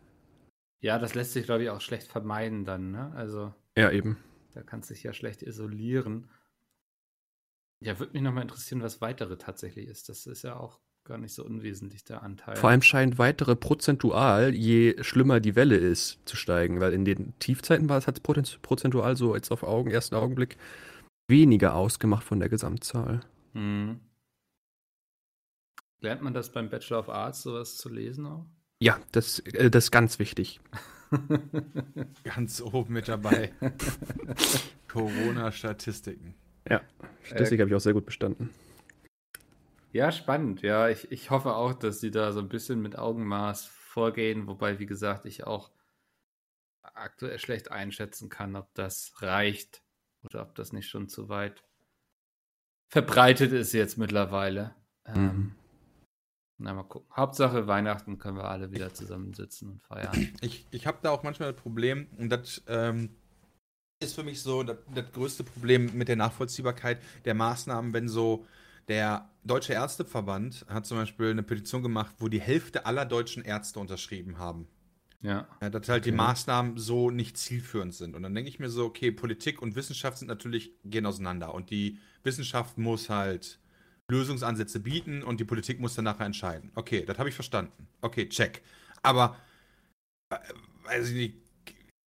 [0.80, 3.12] ja, das lässt sich, glaube ich, auch schlecht vermeiden dann, ne?
[3.16, 4.18] Also, Ja, eben.
[4.54, 6.28] da kannst du dich ja schlecht isolieren.
[7.84, 10.08] Ja, würde mich nochmal interessieren, was weitere tatsächlich ist.
[10.08, 12.56] Das ist ja auch gar nicht so unwesentlich, der Anteil.
[12.56, 16.80] Vor allem scheint weitere prozentual, je schlimmer die Welle ist, zu steigen.
[16.80, 20.56] Weil in den Tiefzeiten war es hat es prozentual so jetzt auf Augen, ersten Augenblick
[21.28, 23.20] weniger ausgemacht von der Gesamtzahl.
[23.52, 24.00] Mhm.
[26.00, 28.46] Lernt man das beim Bachelor of Arts, sowas zu lesen auch?
[28.80, 30.60] Ja, das, äh, das ist ganz wichtig.
[32.24, 33.52] Ganz oben mit dabei.
[34.88, 36.34] Corona-Statistiken.
[37.22, 38.50] Statistik habe ich auch sehr gut bestanden.
[39.92, 40.62] Ja, spannend.
[40.62, 44.78] Ja, ich, ich hoffe auch, dass sie da so ein bisschen mit Augenmaß vorgehen, wobei,
[44.78, 45.70] wie gesagt, ich auch
[46.82, 49.82] aktuell schlecht einschätzen kann, ob das reicht
[50.24, 51.62] oder ob das nicht schon zu weit
[52.88, 54.74] verbreitet ist jetzt mittlerweile.
[55.04, 55.54] Ähm, Mhm.
[56.58, 57.08] Na, mal gucken.
[57.14, 60.12] Hauptsache Weihnachten können wir alle wieder zusammensitzen und feiern.
[60.40, 63.10] Ich, ich habe da auch manchmal das Problem, und das ähm,
[64.00, 68.46] ist für mich so das, das größte Problem mit der Nachvollziehbarkeit der Maßnahmen, wenn so
[68.88, 73.80] der Deutsche Ärzteverband hat zum Beispiel eine Petition gemacht, wo die Hälfte aller deutschen Ärzte
[73.80, 74.68] unterschrieben haben.
[75.22, 75.48] Ja.
[75.60, 76.16] Ja, dass halt die Okay.
[76.16, 78.14] Maßnahmen so nicht zielführend sind.
[78.14, 81.52] Und dann denke ich mir so, okay, Politik und Wissenschaft sind natürlich, gehen auseinander.
[81.54, 83.58] Und die Wissenschaft muss halt
[84.10, 86.70] Lösungsansätze bieten und die Politik muss dann nachher entscheiden.
[86.74, 87.88] Okay, das habe ich verstanden.
[88.02, 88.62] Okay, check.
[89.02, 89.36] Aber,
[90.30, 90.38] äh,
[90.84, 91.34] weiß ich nicht,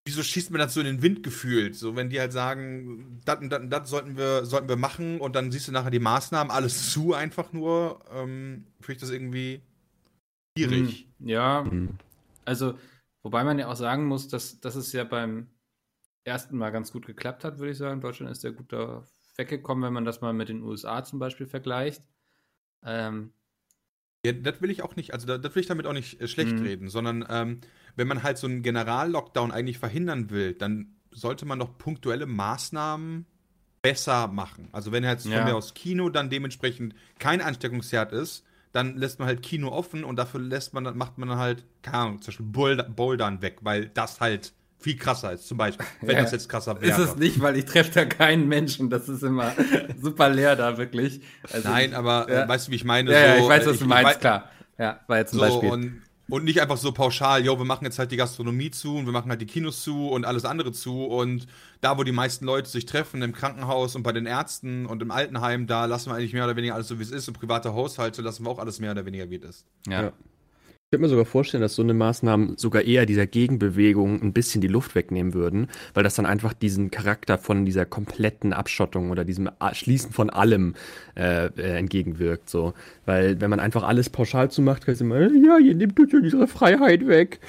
[0.07, 1.75] wieso schießt man das so in den Wind gefühlt?
[1.75, 5.19] So, wenn die halt sagen, das und das und das sollten wir, sollten wir machen
[5.21, 9.09] und dann siehst du nachher die Maßnahmen, alles zu einfach nur, ähm, finde ich das
[9.11, 9.61] irgendwie
[10.57, 11.07] schwierig.
[11.07, 11.77] Hm, Ja,
[12.45, 12.77] also,
[13.23, 15.49] wobei man ja auch sagen muss, dass, dass es ja beim
[16.25, 18.01] ersten Mal ganz gut geklappt hat, würde ich sagen.
[18.01, 19.05] Deutschland ist ja gut da
[19.39, 22.03] weggekommen, wenn man das mal mit den USA zum Beispiel vergleicht.
[22.83, 23.33] Ähm,
[24.25, 26.27] Ja, das will ich auch nicht, also da- das will ich damit auch nicht äh,
[26.27, 26.65] schlecht Mhm.
[26.65, 27.61] reden, sondern ähm,
[27.95, 33.25] wenn man halt so einen General-Lockdown eigentlich verhindern will, dann sollte man doch punktuelle Maßnahmen
[33.81, 34.67] besser machen.
[34.73, 35.35] Also wenn jetzt Ja.
[35.37, 40.03] von mir aus Kino dann dementsprechend kein Ansteckungsherd ist, dann lässt man halt Kino offen
[40.03, 43.59] und dafür lässt man, macht man dann halt, keine Ahnung, zum Beispiel Boulder, Bouldern weg,
[43.61, 45.85] weil das halt viel krasser ist, zum Beispiel.
[46.01, 46.21] Wenn Ja.
[46.23, 47.01] das jetzt krasser ist wäre.
[47.03, 48.89] es nicht, weil ich treffe da keinen Menschen.
[48.89, 49.51] Das ist immer
[50.01, 51.21] super leer da, wirklich.
[51.51, 52.43] Also, Nein, aber Ja.
[52.45, 53.11] äh, weißt du, wie ich meine?
[53.11, 54.49] Ja, ja, So, ich weiß, äh, was du meinst, wei- klar.
[54.77, 55.69] Ja, war jetzt ein So, Beispiel.
[55.71, 59.05] und, und nicht einfach so pauschal, yo, wir machen jetzt halt die Gastronomie zu und
[59.05, 61.47] wir machen halt die Kinos zu und alles andere zu und
[61.81, 65.11] da, wo die meisten Leute sich treffen, im Krankenhaus und bei den Ärzten und im
[65.11, 67.73] Altenheim, da lassen wir eigentlich mehr oder weniger alles so, wie es ist und private
[67.73, 69.65] Haushalte lassen wir auch alles mehr oder weniger, wie es ist.
[69.87, 70.03] ja.
[70.03, 70.13] ja.
[70.89, 74.59] Ich könnte mir sogar vorstellen, dass so eine Maßnahmen sogar eher dieser Gegenbewegung ein bisschen
[74.59, 79.23] die Luft wegnehmen würden, weil das dann einfach diesen Charakter von dieser kompletten Abschottung oder
[79.23, 80.73] diesem Schließen von allem
[81.15, 82.49] äh, äh, entgegenwirkt.
[82.49, 82.73] So.
[83.05, 86.17] Weil wenn man einfach alles pauschal zumacht, kann es immer, ja, ihr nehmt uns ja
[86.17, 87.39] unsere Freiheit weg.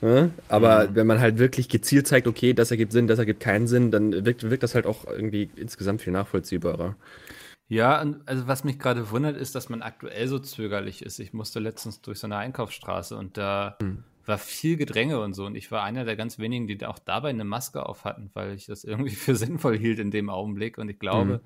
[0.00, 0.30] Ja?
[0.48, 3.90] Aber wenn man halt wirklich gezielt zeigt, okay, das ergibt Sinn, das ergibt keinen Sinn,
[3.90, 6.96] dann wirkt, wirkt das halt auch irgendwie insgesamt viel nachvollziehbarer.
[7.68, 11.18] Ja, und also was mich gerade wundert, ist, dass man aktuell so zögerlich ist.
[11.18, 14.04] Ich musste letztens durch so eine Einkaufsstraße und da Hm.
[14.24, 15.46] war viel Gedränge und so.
[15.46, 18.54] Und ich war einer der ganz wenigen, die auch dabei eine Maske auf hatten, weil
[18.54, 20.78] ich das irgendwie für sinnvoll hielt in dem Augenblick.
[20.78, 21.42] Und ich glaube,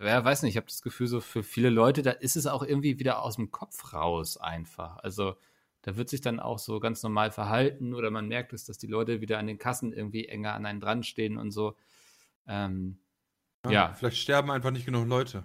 [0.00, 2.62] ja, weiß nicht, ich habe das Gefühl, so für viele Leute, da ist es auch
[2.62, 4.98] irgendwie wieder aus dem Kopf raus einfach.
[4.98, 5.36] Also
[5.82, 8.88] da wird sich dann auch so ganz normal verhalten oder man merkt es, dass die
[8.88, 11.76] Leute wieder an den Kassen irgendwie enger an einen dran stehen und so.
[12.48, 12.98] Ähm,
[13.70, 13.94] Ja.
[13.94, 15.44] Vielleicht sterben einfach nicht genug Leute.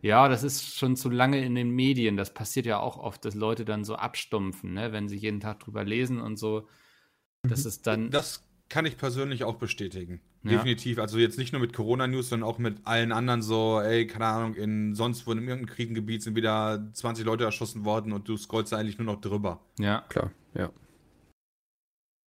[0.00, 2.16] Ja, das ist schon zu lange in den Medien.
[2.16, 4.92] Das passiert ja auch oft, dass Leute dann so abstumpfen, ne?
[4.92, 6.68] wenn sie jeden Tag drüber lesen und so.
[7.48, 8.10] Das ist dann.
[8.10, 10.20] Das kann ich persönlich auch bestätigen.
[10.42, 10.52] Ja.
[10.52, 10.98] Definitiv.
[10.98, 14.54] Also jetzt nicht nur mit Corona-News, sondern auch mit allen anderen so, ey, keine Ahnung,
[14.54, 18.72] in sonst wo in irgendeinem Krisengebiet sind wieder 20 Leute erschossen worden und du scrollst
[18.72, 19.60] da eigentlich nur noch drüber.
[19.78, 20.70] ja, Klar, ja.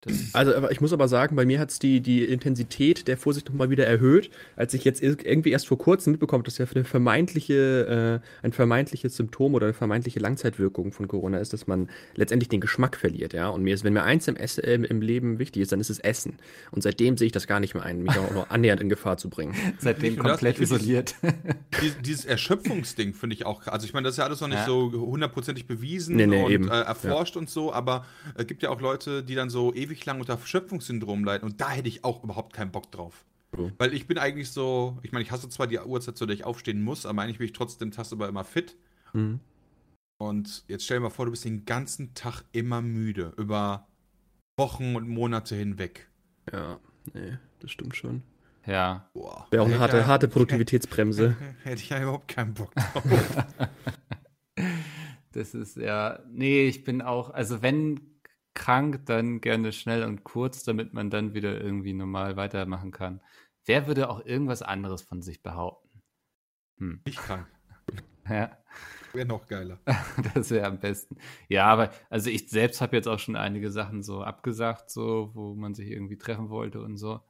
[0.06, 3.18] Das, Also, aber ich muss aber sagen, bei mir hat es die, die Intensität der
[3.18, 6.58] Vorsicht nochmal wieder erhöht, als ich jetzt ir- irgendwie erst vor kurzem mitbekommen habe, dass
[6.58, 11.68] ja eine vermeintliche, äh, ein vermeintliches Symptom oder eine vermeintliche Langzeitwirkung von Corona ist, dass
[11.68, 13.50] man letztendlich den Geschmack verliert, ja.
[13.50, 15.90] Und mir ist, wenn mir eins im, Ess, äh, im Leben wichtig ist, dann ist
[15.90, 16.38] es Essen.
[16.72, 19.18] Und seitdem sehe ich das gar nicht mehr ein, mich auch nur annähernd in Gefahr
[19.18, 19.56] zu bringen.
[19.80, 21.16] seitdem das, komplett isoliert.
[21.82, 24.60] Dies, dieses Erschöpfungsding finde ich auch, also ich meine, das ist ja alles noch nicht
[24.60, 24.66] Ja.
[24.66, 26.68] so hundertprozentig bewiesen Nee, nee, und eben.
[26.70, 30.20] Äh, erforscht und so, aber es gibt ja auch Leute, die dann so ewig lang
[30.20, 33.24] unter Erschöpfungssyndrom leiden und da hätte ich auch überhaupt keinen Bock drauf.
[33.56, 33.72] So.
[33.78, 36.44] Weil ich bin eigentlich so, ich meine, ich hasse zwar die Uhrzeit, zu der ich
[36.44, 38.76] aufstehen muss, aber eigentlich bin ich trotzdem tagsüber immer fit.
[39.14, 39.40] Mhm.
[40.18, 43.88] Und jetzt stell dir mal vor, du bist den ganzen Tag immer müde, über
[44.58, 46.10] Wochen und Monate hinweg.
[46.52, 46.80] Ja,
[47.14, 48.24] nee, das stimmt schon.
[48.66, 49.10] ja.
[49.14, 49.48] Boah.
[49.52, 51.38] Wäre auch eine harte, harte Produktivitätsbremse.
[51.64, 53.04] Hätte ich ja überhaupt keinen Bock drauf.
[55.32, 58.00] Das ist ja, nee, ich bin auch, also wenn
[58.56, 63.22] krank, dann gerne schnell und kurz, damit man dann wieder irgendwie normal weitermachen kann.
[63.66, 66.02] Wer würde auch irgendwas anderes von sich behaupten?
[66.78, 67.02] Hm.
[67.06, 67.48] Nicht krank.
[68.28, 68.58] Ja,
[69.16, 69.80] Wäre noch geiler.
[70.34, 71.18] das wäre am besten.
[71.48, 75.56] Ja, aber also ich selbst habe jetzt auch schon einige Sachen so abgesagt, so wo
[75.56, 77.22] man sich irgendwie treffen wollte und so.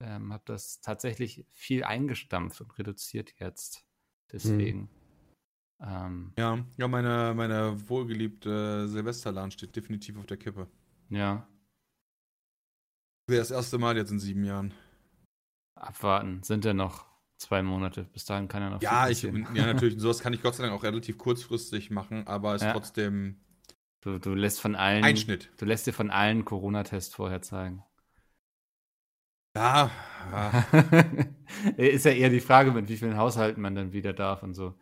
[0.00, 3.86] Ähm, habe das tatsächlich viel eingestampft und reduziert jetzt.
[4.32, 4.88] Deswegen.
[5.82, 10.68] Ähm, Ja, ja meine, meine wohlgeliebte Silvesterlan steht definitiv auf der Kippe.
[11.10, 11.46] ja,
[13.28, 14.74] Wäre das erste Mal jetzt in sieben Jahren.
[15.74, 16.42] abwarten.
[16.42, 17.06] Sind ja noch
[17.38, 18.04] zwei Monate.
[18.04, 19.98] Bis dahin kann ja noch Ja, ich, ja, natürlich.
[20.00, 22.72] Sowas kann ich Gott sei Dank auch relativ kurzfristig machen, aber ist Ja.
[22.72, 23.36] trotzdem
[24.00, 25.04] Du, du lässt von allen.
[25.04, 25.48] Einschnitt.
[25.58, 27.84] Du lässt dir von allen Corona-Tests vorher zeigen.
[29.54, 29.90] Ja,
[30.30, 30.64] ja.
[31.76, 34.74] Ist ja eher die Frage, mit wie vielen Haushalten man dann wieder darf und so.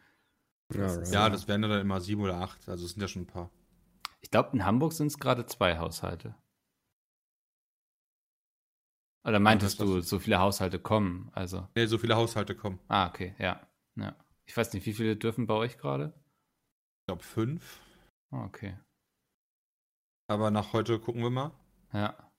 [0.75, 2.69] Ja, Das ja, das wären dann immer sieben oder acht.
[2.69, 3.51] Also es sind ja schon ein paar.
[4.21, 6.35] Ich glaube, in Hamburg sind es gerade zwei Haushalte.
[9.27, 11.31] Oder meintest Ja, du, so viele Haushalte kommen?
[11.35, 12.79] Also, Nee, so viele Haushalte kommen.
[12.89, 13.67] ah, okay, ja.
[13.97, 14.17] ja.
[14.47, 16.15] Ich weiß nicht, wie viele dürfen bei euch gerade?
[17.03, 17.81] Ich glaube fünf.
[18.31, 18.79] Ah, okay.
[20.29, 21.53] Aber nach heute gucken wir mal.
[21.93, 22.31] Ja.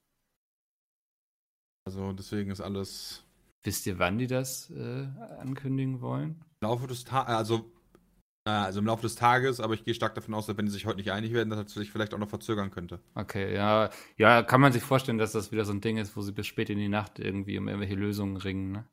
[1.85, 3.23] Also deswegen ist alles
[3.63, 5.05] Wisst ihr, wann die das äh,
[5.39, 6.43] ankündigen wollen?
[6.61, 7.71] im Laufe des Tages, also,
[8.43, 10.85] also im Laufe des Tages, aber ich gehe stark davon aus, dass wenn die sich
[10.85, 12.99] heute nicht einig werden, dass es sich vielleicht auch noch verzögern könnte.
[13.13, 13.89] Okay, ja.
[14.17, 16.47] Ja, kann man sich vorstellen, dass das wieder so ein Ding ist, wo sie bis
[16.47, 18.87] spät in die Nacht irgendwie um irgendwelche Lösungen ringen, ne?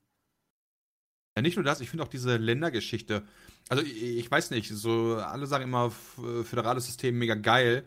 [1.37, 3.23] Ja, nicht nur das, ich finde auch diese Ländergeschichte.
[3.69, 7.85] Also ich, ich weiß nicht, so alle sagen immer föderales System mega geil.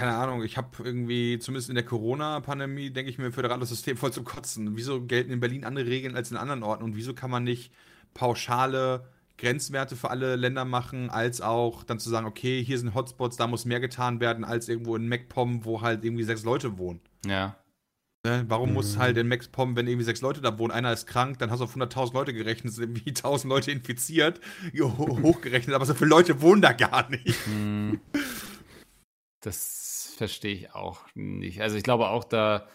[0.00, 4.12] Keine Ahnung, ich habe irgendwie, zumindest in der Corona-Pandemie, denke ich mir, föderales System voll
[4.12, 4.76] zum Kotzen.
[4.76, 7.72] Wieso gelten in Berlin andere Regeln als in anderen Orten und wieso kann man nicht
[8.14, 13.36] pauschale Grenzwerte für alle Länder machen, als auch dann zu sagen, okay, hier sind Hotspots,
[13.36, 17.00] da muss mehr getan werden als irgendwo in MacPom, wo halt irgendwie sechs Leute wohnen.
[17.24, 17.56] Ja.
[18.26, 18.44] Ne?
[18.48, 18.98] Warum muss Mhm.
[19.00, 21.64] halt in MacPom, wenn irgendwie sechs Leute da wohnen, einer ist krank, dann hast du
[21.64, 24.40] auf 100.000 Leute gerechnet, sind irgendwie 1.000 Leute infiziert,
[24.78, 27.46] ho- hochgerechnet, aber so viele Leute wohnen da gar nicht.
[27.46, 28.00] Hm.
[29.40, 31.60] Das verstehe ich auch nicht.
[31.62, 32.66] Also ich glaube auch, da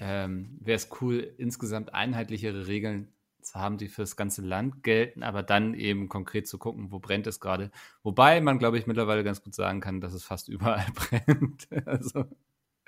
[0.00, 3.19] ähm, wäre es cool, insgesamt einheitlichere Regeln zu
[3.54, 7.40] haben, die fürs ganze Land gelten, aber dann eben konkret zu gucken, wo brennt es
[7.40, 7.70] gerade.
[8.02, 11.68] Wobei man, glaube ich, mittlerweile ganz gut sagen kann, dass es fast überall brennt.
[11.86, 12.24] also,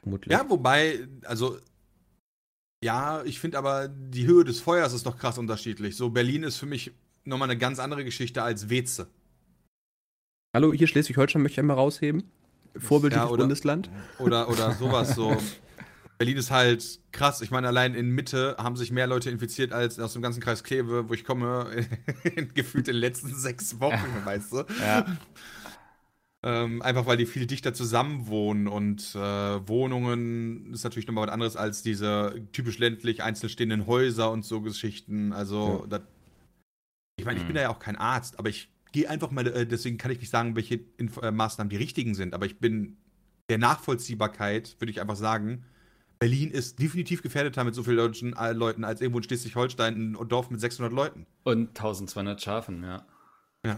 [0.00, 0.32] Vermutlich.
[0.32, 1.58] Ja, wobei, also,
[2.84, 5.96] ja, ich finde aber, die Höhe des Feuers ist doch krass unterschiedlich.
[5.96, 6.92] So, Berlin ist für mich
[7.24, 9.08] nochmal eine ganz andere Geschichte als Weze.
[10.54, 12.24] Hallo, hier Schleswig-Holstein möchte ich einmal rausheben.
[12.76, 13.90] Vorbildliches Ja, oder- Bundesland.
[14.18, 15.36] Oder, oder sowas so.
[16.22, 17.40] Berlin ist halt krass.
[17.40, 20.62] Ich meine, allein in Mitte haben sich mehr Leute infiziert als aus dem ganzen Kreis
[20.62, 21.84] Kleve, wo ich komme,
[22.54, 24.64] gefühlt in den letzten sechs Wochen, weißt du?
[24.78, 25.04] ja,
[26.44, 29.18] Ähm, einfach weil die viel dichter zusammen wohnen und äh,
[29.68, 34.60] Wohnungen ist natürlich nochmal was anderes als diese typisch ländlich einzeln stehenden Häuser und so
[34.60, 35.32] Geschichten.
[35.32, 36.02] Also, das,
[37.16, 37.56] ich meine, ich bin Mhm.
[37.56, 40.30] da ja auch kein Arzt, aber ich gehe einfach mal, äh, deswegen kann ich nicht
[40.30, 42.96] sagen, welche Inf äh, Maßnahmen die richtigen sind, aber ich bin
[43.48, 45.64] der Nachvollziehbarkeit, würde ich einfach sagen,
[46.22, 50.28] Berlin ist definitiv gefährdeter mit so vielen Leuten, äh, Leuten als irgendwo in Schleswig-Holstein ein
[50.28, 51.26] Dorf mit 600 Leuten.
[51.42, 53.04] und 1200 Schafen, ja.
[53.66, 53.76] Ja.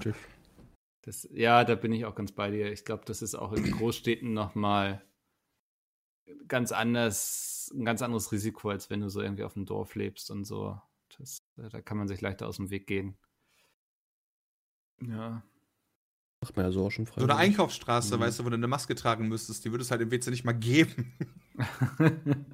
[1.01, 2.71] Das, ja, da bin ich auch ganz bei dir.
[2.71, 5.03] Ich glaube, das ist auch in Großstädten nochmal
[6.47, 10.31] ganz anders, ein ganz anderes Risiko, als wenn du so irgendwie auf dem Dorf lebst
[10.31, 10.79] und so.
[11.17, 13.17] Das, äh, da kann man sich leichter aus dem Weg gehen.
[15.01, 15.43] Ja.
[16.45, 17.37] Macht man ja so auch schon So eine.
[17.37, 18.21] Einkaufsstraße, Mhm.
[18.21, 20.45] weißt du, wo du eine Maske tragen müsstest, die würde es halt im WC nicht
[20.45, 21.15] mal geben.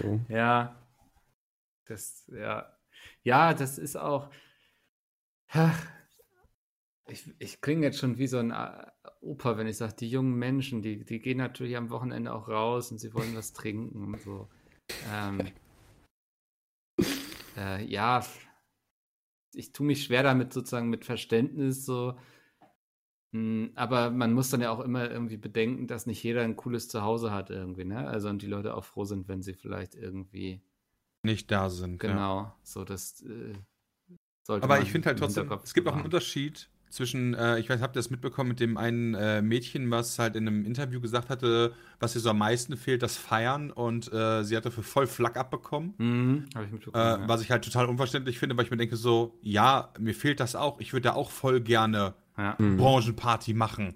[0.00, 0.20] So.
[0.28, 0.74] ja.
[1.86, 2.72] Das, ja.
[3.22, 4.30] Ja, das ist auch.
[7.08, 8.86] Ich, ich klinge jetzt schon wie so ein äh,
[9.20, 12.90] Opa, wenn ich sage, die jungen Menschen, die, die gehen natürlich am Wochenende auch raus
[12.92, 14.48] und sie wollen was trinken und so.
[15.12, 15.50] Ähm,
[17.56, 18.24] äh, ja,
[19.54, 22.16] ich tue mich schwer damit sozusagen mit Verständnis so.
[23.32, 26.88] Hm, aber man muss dann ja auch immer irgendwie bedenken, dass nicht jeder ein cooles
[26.88, 28.06] Zuhause hat irgendwie, ne?
[28.06, 30.60] Also und die Leute auch froh sind, wenn sie vielleicht irgendwie
[31.22, 32.02] Nicht da sind.
[32.02, 32.08] Ja.
[32.08, 33.54] genau so das äh,
[34.42, 36.04] sollte Aber man ich finde halt trotzdem, es gibt auch einen.
[36.04, 40.18] Unterschied zwischen, äh, ich weiß, habt ihr das mitbekommen mit dem einen äh, Mädchen, was
[40.18, 44.12] halt in einem Interview gesagt hatte, was ihr so am meisten fehlt, das Feiern und
[44.12, 45.94] äh, sie hatte für voll Flack abbekommen.
[45.98, 47.04] Mhm, habe ich Äh, mitbekommen.
[47.22, 47.28] ja.
[47.28, 50.54] Was ich halt total unverständlich finde, weil ich mir denke so, ja, mir fehlt das
[50.54, 50.80] auch.
[50.80, 52.54] Ich würde da auch voll gerne ja.
[52.58, 52.76] Mhm.
[52.76, 53.94] Branchenparty machen.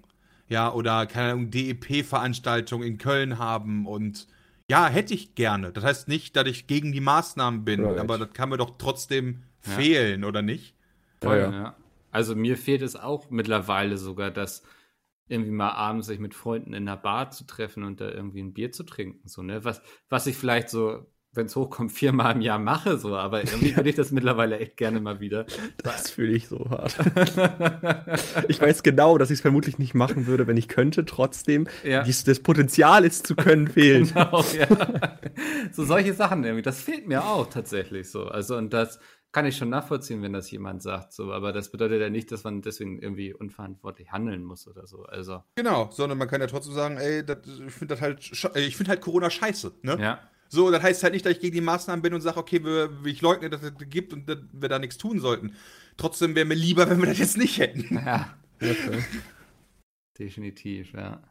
[0.49, 4.27] Ja, oder keine Ahnung, DEP-Veranstaltung in Köln haben und
[4.69, 5.71] ja, hätte ich gerne.
[5.71, 7.99] Das heißt nicht, dass ich gegen die Maßnahmen bin, Right.
[7.99, 9.71] aber das kann mir doch trotzdem Ja.
[9.73, 10.73] fehlen, oder nicht?
[11.21, 11.75] Voll, ja.
[12.11, 14.63] Also mir fehlt es auch mittlerweile sogar, dass
[15.29, 18.53] irgendwie mal abends sich mit Freunden in einer Bar zu treffen und da irgendwie ein
[18.53, 19.27] Bier zu trinken.
[19.27, 19.63] So, ne?
[19.65, 23.75] Was, was ich vielleicht so, wenn es hochkommt, viermal im Jahr mache, so, aber irgendwie
[23.75, 25.45] würde ich das mittlerweile echt gerne mal wieder.
[25.83, 26.95] Das fühle ich so hart.
[28.47, 31.05] Ich weiß genau, dass ich es vermutlich nicht machen würde, wenn ich könnte.
[31.05, 32.03] Trotzdem, Ja.
[32.03, 34.13] dies, das Potenzial, es zu können, fehlt.
[34.13, 35.17] Genau, ja.
[35.73, 38.23] So solche Sachen irgendwie, das fehlt mir auch tatsächlich so.
[38.25, 38.99] Also und das
[39.31, 42.43] kann ich schon nachvollziehen, wenn das jemand sagt, so, aber das bedeutet ja nicht, dass
[42.43, 45.03] man deswegen irgendwie unverantwortlich handeln muss oder so.
[45.03, 48.77] Also, Genau, sondern man kann ja trotzdem sagen, ey, das, ich finde das halt, ich
[48.77, 49.97] finde halt Corona scheiße, ne?
[49.99, 50.19] ja.
[50.49, 52.89] So, das heißt halt nicht, dass ich gegen die Maßnahmen bin und sage, okay, wir,
[53.03, 55.53] ich leugne, dass es das gibt und dass wir da nichts tun sollten.
[55.97, 57.95] Trotzdem wäre mir lieber, wenn wir das jetzt nicht hätten.
[57.95, 59.03] Ja, Okay.
[60.17, 61.21] definitiv, ja.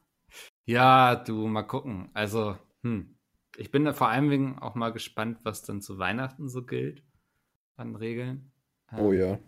[0.67, 2.11] Ja, du, mal gucken.
[2.13, 3.17] Also, hm.
[3.57, 7.03] Ich bin da vor allem wegen auch mal gespannt, was dann zu Weihnachten so gilt
[7.77, 8.53] an Regeln.
[8.99, 9.39] Oh ja.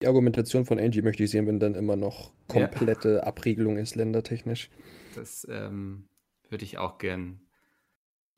[0.00, 2.70] Die Argumentation von Angie möchte ich sehen, wenn dann immer noch Ja.
[2.70, 4.70] komplette Abriegelung ist, ländertechnisch.
[5.12, 6.08] Das ähm,
[6.48, 7.40] würde ich auch gern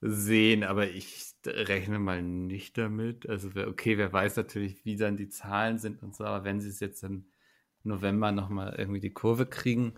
[0.00, 3.28] sehen, aber ich rechne mal nicht damit.
[3.28, 6.68] Also, okay, wer weiß natürlich, wie dann die Zahlen sind und so, aber wenn sie
[6.68, 7.26] es jetzt im
[7.84, 9.94] November nochmal irgendwie die Kurve kriegen.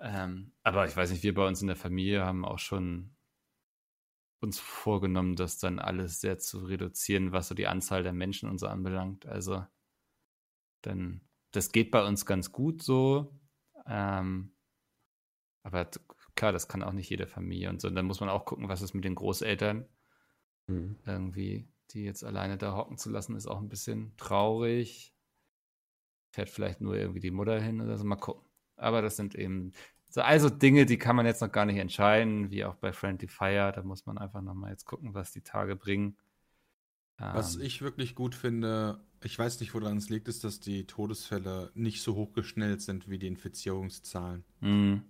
[0.00, 3.15] Ähm, aber ich weiß nicht, wir bei uns in der Familie haben auch schon
[4.40, 8.58] uns vorgenommen, das dann alles sehr zu reduzieren, was so die Anzahl der Menschen und
[8.58, 9.26] so anbelangt.
[9.26, 9.64] Also,
[10.82, 11.22] dann,
[11.52, 13.38] das geht bei uns ganz gut so.
[13.86, 14.52] Ähm,
[15.62, 15.90] aber
[16.36, 17.88] klar, das kann auch nicht jede Familie und so.
[17.88, 19.88] Und dann muss man auch gucken, was ist mit den Großeltern.
[20.68, 20.98] Hm.
[21.04, 25.12] Irgendwie, die jetzt alleine da hocken zu lassen, ist auch ein bisschen traurig.
[26.32, 28.04] Fährt vielleicht nur irgendwie die Mutter hin oder so.
[28.04, 28.46] Mal gucken.
[28.76, 29.72] Aber das sind eben
[30.16, 33.28] so also Dinge, die kann man jetzt noch gar nicht entscheiden, wie auch bei Friendly
[33.28, 33.70] Fire.
[33.70, 36.16] Da muss man einfach nochmal jetzt gucken, was die Tage bringen.
[37.30, 40.86] Was Ähm, ich wirklich gut finde, ich weiß nicht, woran es liegt, ist, dass die
[40.86, 44.42] Todesfälle nicht so hochgeschnellt sind wie die Infizierungszahlen.
[44.60, 45.02] mh.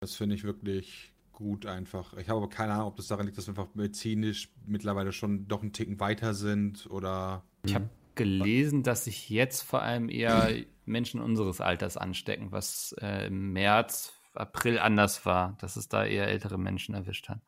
[0.00, 2.14] Das finde ich wirklich gut einfach.
[2.14, 5.46] Ich habe aber keine Ahnung, ob das daran liegt, dass wir einfach medizinisch mittlerweile schon
[5.48, 7.44] doch einen Ticken weiter sind oder.
[7.64, 7.84] Ich habe
[8.20, 10.54] gelesen, dass sich jetzt vor allem eher
[10.84, 16.28] Menschen unseres Alters anstecken, was äh, im März, April anders war, dass es da eher
[16.28, 17.40] ältere Menschen erwischt hat.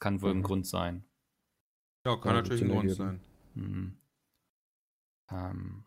[0.00, 0.42] Kann wohl ein Mhm.
[0.42, 1.04] Grund sein.
[2.04, 3.20] Ja, kann Ja, natürlich ein Grund sein.
[3.54, 3.96] Mhm.
[5.30, 5.84] Ähm,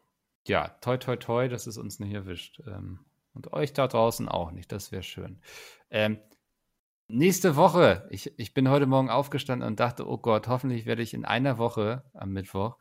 [0.48, 2.62] ja, toi, toi, toi, dass es uns nicht erwischt.
[2.65, 3.00] Ähm,
[3.34, 4.72] und euch da draußen auch nicht.
[4.72, 5.41] Das wäre schön.
[5.89, 6.17] Ähm,
[7.10, 8.08] nächste Woche.
[8.10, 11.58] Ich, ich bin heute Morgen aufgestanden und dachte, oh Gott, hoffentlich werde ich in einer
[11.58, 12.78] Woche am Mittwoch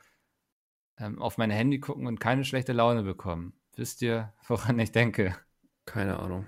[0.99, 3.53] ähm, auf mein Handy gucken und keine schlechte Laune bekommen.
[3.75, 5.37] Wisst ihr, woran ich denke?
[5.85, 6.47] Keine Ahnung.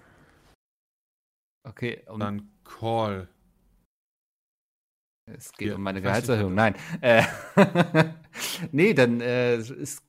[1.64, 3.28] Okay, um, Dann Call.
[5.26, 6.54] es geht Ja, um meine Gehaltserhöhung.
[6.54, 6.74] Nein.
[7.02, 7.22] Äh,
[8.72, 10.02] nee, dann äh, ist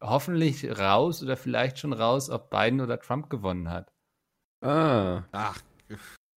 [0.00, 3.92] hoffentlich raus oder vielleicht schon raus, ob Biden oder Trump gewonnen hat.
[4.62, 5.24] Ah.
[5.32, 5.60] Ach,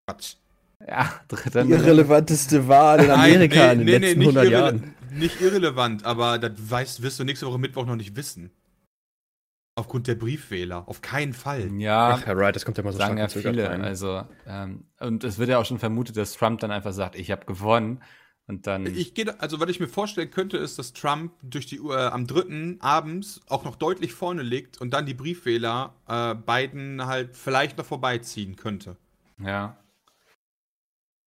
[0.08, 0.38] Quatsch.
[0.88, 4.94] Ja, dritter Die irrelevanteste Wahl in Amerika in den letzten nicht 100 irrele- Jahren.
[5.12, 8.52] Nicht irrelevant, aber das weißt, wirst du nächste Woche Mittwoch noch nicht wissen.
[9.76, 10.88] Aufgrund der Briefwähler.
[10.88, 11.72] Auf keinen Fall.
[11.80, 13.70] Ja, Ach, Herr Wright, das kommt ja mal so sagen ja verzögert viele.
[13.70, 13.82] rein.
[13.82, 17.32] Also, ähm, und es wird ja auch schon vermutet, dass Trump dann einfach sagt, ich
[17.32, 18.02] habe gewonnen.
[18.46, 18.86] Und dann.
[18.86, 22.28] Ich gehe, also was ich mir vorstellen könnte, ist, dass Trump durch die Uhr am
[22.28, 22.76] 3.
[22.82, 27.86] abends auch noch deutlich vorne liegt und dann die Briefwähler äh, Biden halt vielleicht noch
[27.86, 28.98] vorbeiziehen könnte.
[29.40, 29.78] ja.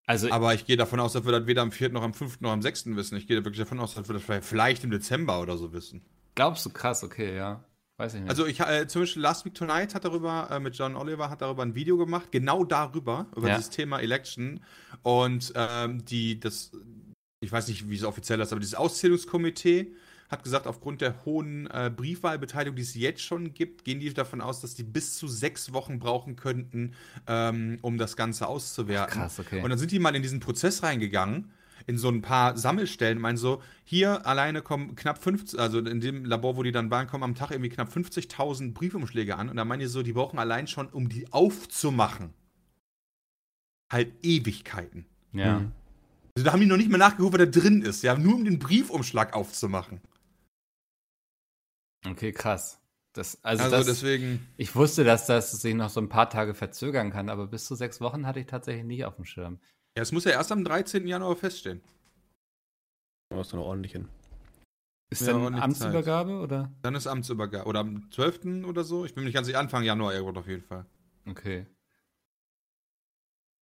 [0.07, 1.89] Also, Aber ich gehe davon aus, dass wir das weder am 4.
[1.91, 2.41] noch am 5.
[2.41, 2.95] noch am 6.
[2.97, 3.17] wissen.
[3.17, 6.03] Ich gehe wirklich davon aus, dass wir das vielleicht im Dezember oder so wissen.
[6.37, 7.65] glaubst du krass, okay, ja.
[7.99, 8.29] Weiß ich nicht.
[8.29, 11.41] Also ich äh, zum Beispiel Last Week Tonight hat darüber, äh, mit John Oliver hat
[11.41, 13.57] darüber ein Video gemacht, genau darüber, über Ja.
[13.57, 14.61] dieses Thema Election.
[15.03, 16.73] Und ähm, die, das,
[17.41, 19.95] ich weiß nicht, wie es offiziell ist, aber dieses Auszählungskomitee
[20.29, 24.41] hat gesagt, aufgrund der hohen äh, Briefwahlbeteiligung, die es jetzt schon gibt, gehen die davon
[24.41, 26.95] aus, dass die bis zu sechs Wochen brauchen könnten,
[27.27, 29.21] ähm, um das Ganze auszuwerten.
[29.21, 29.63] Krass, okay.
[29.63, 31.53] Und dann sind die mal in diesen Prozess reingegangen,
[31.87, 36.25] in so ein paar Sammelstellen, meinen so, hier alleine kommen knapp 50, also in dem
[36.25, 39.49] Labor, wo die dann waren, kommen am Tag irgendwie knapp 50.000 Briefumschläge an.
[39.49, 42.31] Und dann meinen die so, die brauchen allein schon, um die aufzumachen,
[43.93, 45.07] halt Ewigkeiten.
[45.33, 45.61] Ja.
[45.61, 45.73] Mhm.
[46.35, 48.45] Also da haben die noch nicht mal nachgeguckt, was da drin ist, ja, nur um
[48.45, 50.01] den Briefumschlag aufzumachen.
[52.11, 52.81] Okay, krass.
[53.13, 56.55] Das, also, Also, das, deswegen, ich wusste, dass das sich noch so ein paar Tage
[56.55, 59.59] verzögern kann, aber bis zu sechs Wochen hatte ich tatsächlich nicht auf dem Schirm.
[59.97, 61.07] ja, es muss ja erst am 13.
[61.07, 61.81] Januar feststehen.
[63.31, 64.09] Da ist noch ordentlich hin.
[65.11, 66.73] Ist Ja, dann Amtsübergabe oder?
[66.83, 67.67] Dann ist Amtsübergabe.
[67.67, 68.65] Oder am 12.
[68.67, 69.05] oder so.
[69.05, 70.85] Ich bin mir nicht ganz sicher, Anfang Januar irgendwo auf jeden Fall.
[71.27, 71.67] Okay.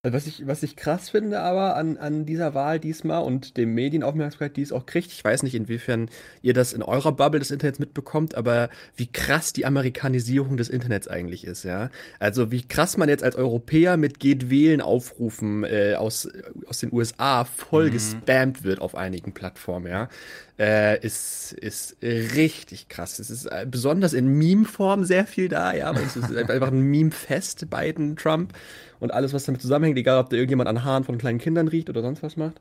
[0.05, 3.73] Also Was ich, was ich krass finde aber an, an dieser Wahl diesmal und dem
[3.73, 6.11] Medienaufmerksamkeit, die es auch kriegt, ich weiß nicht, inwiefern
[6.43, 11.09] ihr das in eurer Bubble des Internets mitbekommt, aber wie krass die Amerikanisierung des Internets
[11.09, 11.89] eigentlich ist, ja.
[12.19, 16.29] Also wie krass man jetzt als Europäer mit Geht wählen Aufrufen äh, aus,
[16.67, 17.93] aus den USA voll Mhm.
[17.93, 20.11] gespammt wird auf einigen Plattformen, ja.
[20.57, 23.19] Äh, ist, ist richtig krass.
[23.19, 27.69] Es ist äh, besonders in Meme-Form sehr viel da, ja, es ist einfach ein Meme-Fest,
[27.71, 28.53] Biden, Trump
[29.01, 31.91] und alles, was damit zusammenhängt, egal ob da irgendjemand an Haaren von kleinen Kindern riecht
[31.91, 32.61] oder sonst was macht.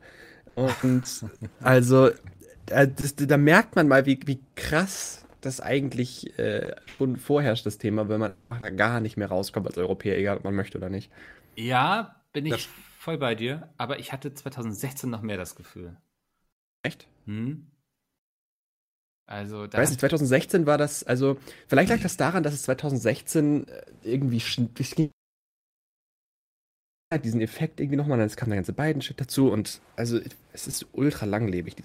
[0.56, 1.04] Und
[1.62, 2.08] also,
[2.70, 7.78] äh, das, da merkt man mal, wie, wie krass das eigentlich äh, schon vorherrscht, das
[7.78, 10.90] Thema, wenn man da gar nicht mehr rauskommt als Europäer, egal ob man möchte oder
[10.90, 11.12] nicht.
[11.56, 15.98] Ja, bin ich Das- voll bei dir, aber ich hatte 2016 noch mehr das Gefühl.
[16.82, 17.08] Echt?
[17.26, 17.68] Hm?
[19.26, 22.64] Also, Ich da weiß nicht, 2016 war das, also, vielleicht lag das daran, dass es
[22.64, 25.12] 2016 äh, irgendwie ging-
[27.24, 30.20] diesen Effekt irgendwie nochmal, dann kam der ganze Biden-Shit dazu und also
[30.52, 31.76] es ist ultra langlebig.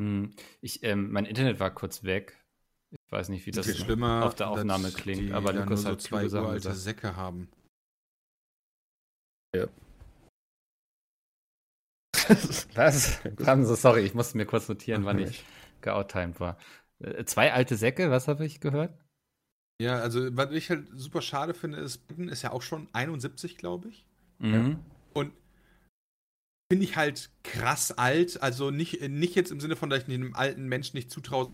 [0.00, 0.34] Hm.
[0.62, 2.42] Ich, ähm, mein Internet war kurz weg.
[2.92, 5.88] Ich weiß nicht, wie das schlimmer, auf der Aufnahme klingt, die aber Lukas nur so
[5.90, 6.78] hat zwei Sachen uralte gesagt.
[6.78, 7.50] Säcke haben.
[12.74, 13.20] Was?
[13.46, 15.44] Haben Sie, sorry, ich musste mir kurz notieren, wann ich
[15.82, 16.58] geouttimed war.
[17.00, 18.98] Äh, Zwei alte Säcke, was habe ich gehört?
[19.80, 23.56] Ja, also was ich halt super schade finde, ist, Biden ist ja auch schon 71,
[23.58, 24.06] glaube ich.
[24.38, 24.78] Mhm.
[25.12, 25.32] Und
[26.72, 28.42] finde ich halt krass alt.
[28.42, 31.52] Also nicht, nicht jetzt im Sinne von, dass ich einem alten Menschen nicht zutraue.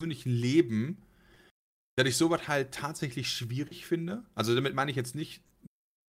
[0.00, 1.02] persönlichen Leben,
[1.96, 4.24] dass ich sowas halt tatsächlich schwierig finde.
[4.34, 5.42] Also damit meine ich jetzt nicht,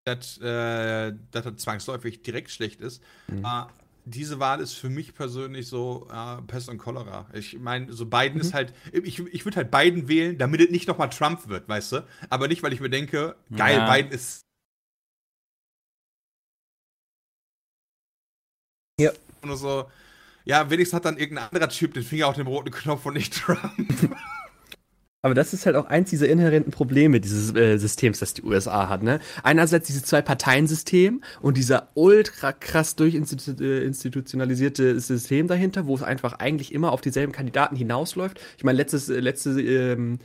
[0.03, 3.01] dass, äh, das zwangsläufig direkt schlecht ist.
[3.27, 3.45] Mhm.
[3.45, 3.63] Äh,
[4.05, 7.29] diese Wahl ist für mich persönlich so äh, Pest und Cholera.
[7.33, 8.41] Ich meine, so Biden Mhm.
[8.41, 11.91] ist halt, ich, ich würde halt Biden wählen, damit es nicht nochmal Trump wird, weißt
[11.93, 12.07] du?
[12.29, 13.93] Aber nicht, weil ich mir denke, geil, Ja.
[13.93, 14.41] Biden ist.
[18.99, 19.11] Ja.
[19.43, 19.89] Nur so,
[20.45, 23.33] ja, wenigstens hat dann irgendein anderer Typ den Finger auf dem roten Knopf und nicht
[23.33, 23.61] Trump.
[25.23, 28.89] Aber das ist halt auch eins dieser inhärenten Probleme dieses äh, Systems, das die USA
[28.89, 29.03] hat.
[29.03, 29.19] Ne?
[29.43, 36.91] Einerseits dieses Zwei-Parteien-System und dieser ultra krass durchinstitutionalisierte System dahinter, wo es einfach eigentlich immer
[36.91, 38.41] auf dieselben Kandidaten hinausläuft.
[38.57, 40.17] Ich meine, letztes, äh, letzte ähm,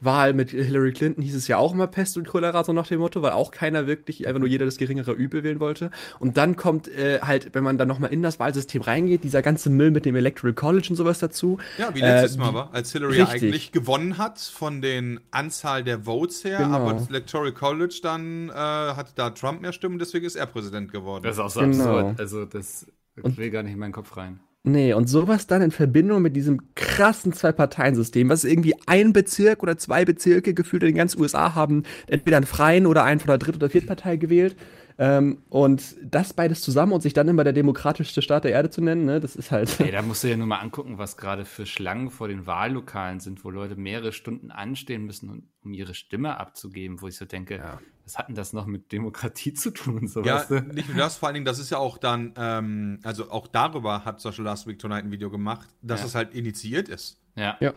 [0.00, 3.00] Wahl mit Hillary Clinton hieß es ja auch immer Pest und Cholera, so nach dem
[3.00, 5.90] Motto, weil auch keiner wirklich, einfach nur jeder das geringere Übel wählen wollte.
[6.18, 9.70] Und dann kommt äh, halt, wenn man dann nochmal in das Wahlsystem reingeht, dieser ganze
[9.70, 11.58] Müll mit dem Electoral College und sowas dazu.
[11.78, 13.42] Ja, wie letztes Äh, Mal war, als Hillary richtig.
[13.42, 16.76] eigentlich gewonnen hat von den Anzahl der Votes her, Genau.
[16.76, 20.90] aber das Electoral College dann äh, hatte da Trump mehr Stimmen, deswegen ist er Präsident
[20.92, 21.22] geworden.
[21.24, 21.98] Das ist auch so Genau.
[21.98, 22.20] absurd.
[22.20, 22.86] Also, das
[23.16, 24.40] will gar nicht in meinen Kopf rein.
[24.62, 29.78] Nee, und sowas dann in Verbindung mit diesem krassen Zwei-Parteien-System, was irgendwie ein Bezirk oder
[29.78, 33.38] zwei Bezirke gefühlt in den ganzen USA haben, entweder einen Freien oder einen von der
[33.38, 34.56] Dritt- oder Viertpartei gewählt.
[34.98, 38.82] Ähm, und das beides zusammen und sich dann immer der demokratischste Staat der Erde zu
[38.82, 39.80] nennen, ne, das ist halt.
[39.80, 43.18] Ey, da musst du ja nur mal angucken, was gerade für Schlangen vor den Wahllokalen
[43.18, 47.24] sind, wo Leute mehrere Stunden anstehen müssen, um- um ihre Stimme abzugeben, wo ich so
[47.24, 47.80] denke, Ja.
[48.10, 50.08] Was hat denn das noch mit Demokratie zu tun?
[50.08, 50.60] So, Ja, weißt du?
[50.62, 54.04] nicht nur das, vor allen Dingen, das ist ja auch dann, ähm, also auch darüber
[54.04, 56.06] hat Beispiel Last Week Tonight ein Video gemacht, dass Ja.
[56.06, 57.18] es halt initiiert ist.
[57.36, 57.56] ja.
[57.60, 57.72] Ja.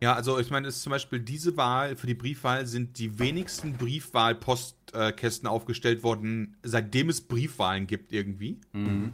[0.00, 3.18] Ja, also ich meine, es ist zum Beispiel diese Wahl, für die Briefwahl sind die
[3.18, 8.60] wenigsten Briefwahl-Postkästen aufgestellt worden, seitdem es Briefwahlen gibt irgendwie.
[8.72, 9.12] Mhm.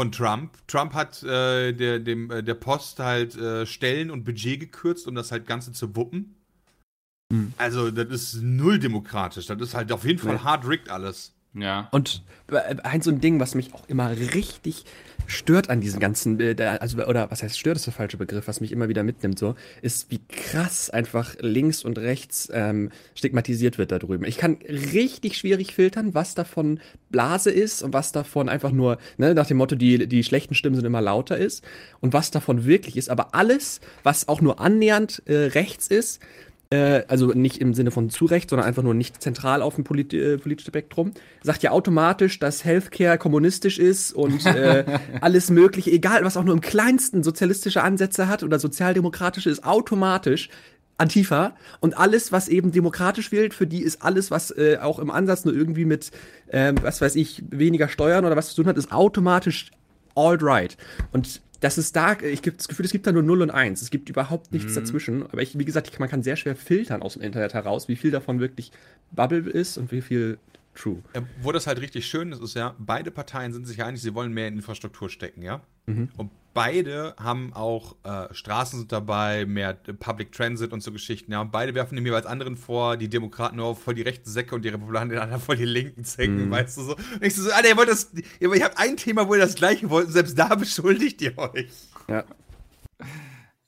[0.00, 0.56] Von Trump.
[0.68, 5.14] Trump hat äh, der, dem, äh, der Post halt äh, Stellen und Budget gekürzt, um
[5.14, 6.36] das halt Ganze zu wuppen.
[7.32, 7.54] Mhm.
[7.56, 9.46] Also, das ist null demokratisch.
[9.46, 10.40] Das ist halt auf jeden Fall Nee.
[10.40, 11.32] hard rigged alles.
[11.54, 11.88] Ja.
[11.92, 14.84] Und äh, ein so ein Ding, was mich auch immer richtig
[15.26, 18.60] stört an diesen ganzen, äh, also oder was heißt stört ist der falsche Begriff, was
[18.60, 23.92] mich immer wieder mitnimmt, so, ist, wie krass einfach links und rechts ähm, stigmatisiert wird
[23.92, 24.24] da drüben.
[24.24, 26.80] Ich kann richtig schwierig filtern, was davon
[27.10, 30.76] Blase ist und was davon einfach nur, ne, nach dem Motto, die, die schlechten Stimmen
[30.76, 31.62] sind immer lauter ist
[32.00, 33.10] und was davon wirklich ist.
[33.10, 36.20] Aber alles, was auch nur annähernd äh, rechts ist,
[36.72, 39.84] äh, also nicht im Sinne von zu rechts, sondern einfach nur nicht zentral auf dem
[39.84, 41.12] polit äh, politischen Spektrum,
[41.42, 44.84] sagt ja automatisch, dass Healthcare kommunistisch ist und äh,
[45.20, 50.48] alles mögliche, egal was auch nur im kleinsten sozialistische Ansätze hat oder sozialdemokratische, ist automatisch
[50.96, 55.10] Antifa und alles, was eben demokratisch wählt, für die ist alles, was äh, auch im
[55.10, 56.10] Ansatz nur irgendwie mit,
[56.50, 59.72] ähm, was weiß ich, weniger Steuern oder was zu tun hat, ist automatisch
[60.14, 60.76] alt-right.
[61.12, 63.80] Und das ist da, ich habe das Gefühl, es gibt da nur 0 und 1.
[63.82, 65.22] Es gibt überhaupt nichts dazwischen.
[65.22, 67.94] Aber ich, wie gesagt, ich, man kann sehr schwer filtern aus dem Internet heraus, wie
[67.94, 68.72] viel davon wirklich
[69.12, 70.38] Bubble ist und wie viel
[70.74, 71.02] True.
[71.14, 74.14] Ja, wo das halt richtig schön ist, ist ja, beide Parteien sind sich einig, sie
[74.14, 75.60] wollen mehr in Infrastruktur stecken, ja?
[76.16, 81.32] Und beide haben auch äh, Straßen sind dabei, mehr äh, Public Transit und so Geschichten,
[81.32, 81.40] ja?
[81.40, 84.64] Und beide werfen dem jeweils anderen vor, die Demokraten nur voll die rechten Säcke und
[84.64, 86.96] die Republikaner voll die linken Säcken, weißt du so.
[86.96, 89.54] Und ich so, Alter, ihr wollt das, ihr, ihr habt ein Thema, wo ihr das
[89.54, 91.70] gleiche wollt, und selbst da beschuldigt ihr euch.
[92.08, 92.24] Ja.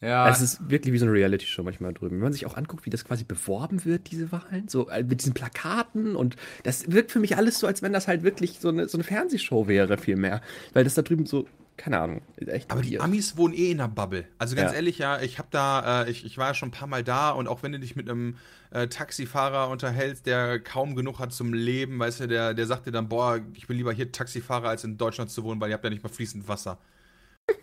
[0.04, 2.16] Ja, Es ist wirklich wie so eine Reality-Show manchmal drüben.
[2.16, 5.20] Wenn man sich auch anguckt, wie das quasi beworben wird, diese Wahlen, so äh, mit
[5.22, 8.68] diesen Plakaten und das wirkt für mich alles so, als wenn das halt wirklich so
[8.68, 10.42] eine, so eine Fernsehshow wäre, viel mehr.
[10.74, 11.46] Weil das da drüben so,
[11.76, 13.00] keine Ahnung, echt Aber die.
[13.00, 14.26] Amis wohnen eh in der Bubble.
[14.38, 14.76] Also ganz Ja.
[14.76, 17.30] ehrlich, ja, ich habe da, äh, ich, ich war ja schon ein paar Mal da
[17.30, 18.36] und auch wenn du dich mit einem
[18.70, 22.92] äh, Taxifahrer unterhältst, der kaum genug hat zum Leben, weißt du, der, der sagt dir
[22.92, 25.84] dann, boah, ich bin lieber hier Taxifahrer, als in Deutschland zu wohnen, weil ihr habt
[25.84, 26.78] ja nicht mal fließend Wasser.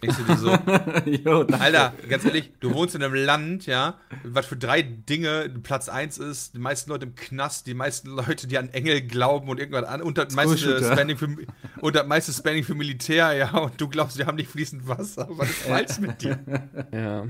[0.01, 0.49] Denkst du dir so,
[1.05, 1.41] jo.
[1.57, 6.17] Alter, ganz ehrlich, du wohnst in einem Land, ja, was für drei Dinge Platz eins
[6.17, 9.85] ist, die meisten Leute im Knast, die meisten Leute, die an Engel glauben und irgendwas
[9.85, 10.83] an, und das meiste.
[10.83, 11.35] Spending für,
[11.81, 15.27] und das meiste Spending für Militär, ja, und du glaubst, wir haben nicht fließend Wasser.
[15.31, 16.43] Was ist falsch mit dir?
[16.91, 17.25] Ja.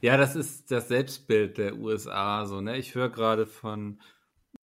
[0.00, 2.46] Ja, das ist das Selbstbild der USA.
[2.46, 2.76] So, ne?
[2.76, 4.00] Ich höre gerade von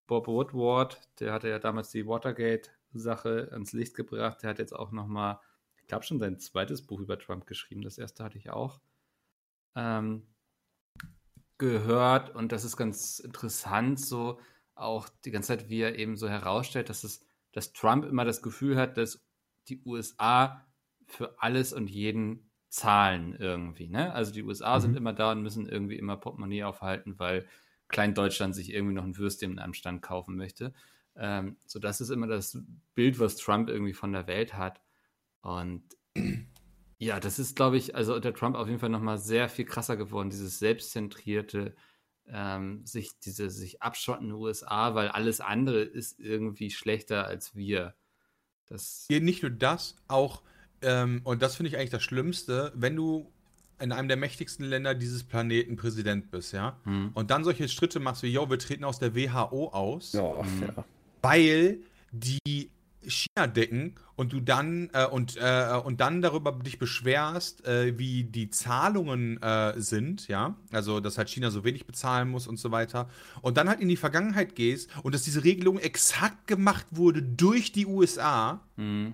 [0.07, 4.43] Bob Woodward, der hatte ja damals die Watergate-Sache ans Licht gebracht.
[4.43, 5.41] Der hat jetzt auch noch mal,
[5.85, 7.83] ich glaube schon sein zweites Buch über Trump geschrieben.
[7.83, 8.81] Das erste hatte ich auch
[9.75, 10.23] ähm,
[11.59, 14.39] gehört und das ist ganz interessant, so
[14.73, 18.41] auch die ganze Zeit, wie er eben so herausstellt, dass es, dass Trump immer das
[18.41, 19.23] Gefühl hat, dass
[19.69, 20.65] die USA
[21.05, 23.87] für alles und jeden zahlen irgendwie.
[23.87, 24.11] Ne?
[24.11, 27.47] Also die USA sind immer da und müssen irgendwie immer Portemonnaie aufhalten, weil
[27.89, 30.73] Klein-Deutschland sich irgendwie noch ein Würstchen im Anstand kaufen möchte.
[31.15, 32.57] Ähm, so das ist immer das
[32.95, 34.81] Bild, was Trump irgendwie von der Welt hat.
[35.45, 35.83] Und
[36.97, 39.95] ja, das ist, glaube ich, also unter Trump auf jeden Fall nochmal sehr viel krasser
[39.95, 41.75] geworden, dieses selbstzentrierte,
[42.27, 47.93] ähm, sich, diese sich abschottende USA, weil alles andere ist irgendwie schlechter als wir.
[48.65, 50.41] Das, Hier nicht nur das, auch,
[50.81, 53.31] ähm, und das finde ich eigentlich das Schlimmste, wenn du
[53.79, 57.11] in einem der mächtigsten Länder dieses Planeten Präsident bist, ja, Hm.
[57.13, 60.63] und dann solche Schritte machst wie, yo, wir treten aus der WHO aus, Ja, Mhm.
[60.75, 60.85] ja.
[61.21, 61.81] weil
[62.11, 62.71] die
[63.09, 68.23] China decken und du dann äh, und, äh, und dann darüber dich beschwerst, äh, wie
[68.23, 72.71] die Zahlungen äh, sind, ja, also dass halt China so wenig bezahlen muss und so
[72.71, 73.09] weiter
[73.41, 77.71] und dann halt in die Vergangenheit gehst und dass diese Regelung exakt gemacht wurde durch
[77.71, 79.13] die USA, Hm.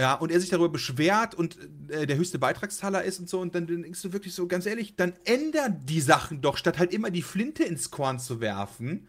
[0.00, 1.58] ja, und er sich darüber beschwert und
[1.88, 4.96] äh, der höchste Beitragszahler ist und so, und dann denkst du wirklich so, ganz ehrlich,
[4.96, 9.08] dann ändert die Sachen doch, statt halt immer die Flinte ins Korn zu werfen.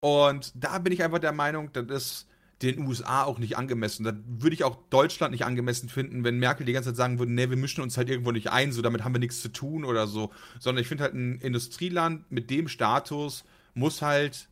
[0.00, 2.26] Und da bin ich einfach der Meinung, das
[2.62, 4.04] den USA auch nicht angemessen.
[4.04, 7.32] Da würde ich auch Deutschland nicht angemessen finden, wenn Merkel die ganze Zeit sagen würde,
[7.32, 9.84] nee, wir mischen uns halt irgendwo nicht ein, so damit haben wir nichts zu tun
[9.84, 10.32] oder so.
[10.58, 13.44] Sondern ich finde halt ein Industrieland mit dem Status
[13.74, 14.48] muss halt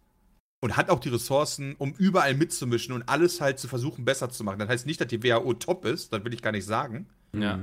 [0.61, 4.45] und hat auch die Ressourcen, um überall mitzumischen und alles halt zu versuchen, besser zu
[4.45, 4.59] machen.
[4.59, 7.07] Das heißt nicht, dass die WHO top ist, das will ich gar nicht sagen.
[7.33, 7.61] Ja.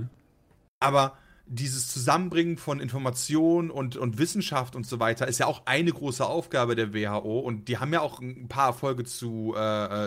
[0.80, 5.92] Aber dieses Zusammenbringen von Information und, und Wissenschaft und so weiter ist ja auch eine
[5.92, 7.40] große Aufgabe der WHO.
[7.40, 9.60] Und die haben ja auch ein paar Erfolge zu, äh,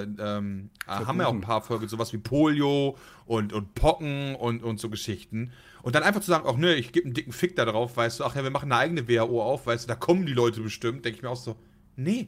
[0.03, 4.35] äh, ähm, äh, haben ja auch ein paar Erfolge, sowas wie Polio und, und Pocken
[4.35, 5.53] und, und so Geschichten.
[5.83, 8.21] Und dann einfach zu sagen, ach nö, ich gebe einen dicken Fick da drauf, weißt
[8.21, 10.61] du, ach ja, wir machen eine eigene WHO auf, weißt du, da kommen die Leute
[10.63, 11.57] bestimmt, denke ich mir auch so,
[11.97, 12.27] nee,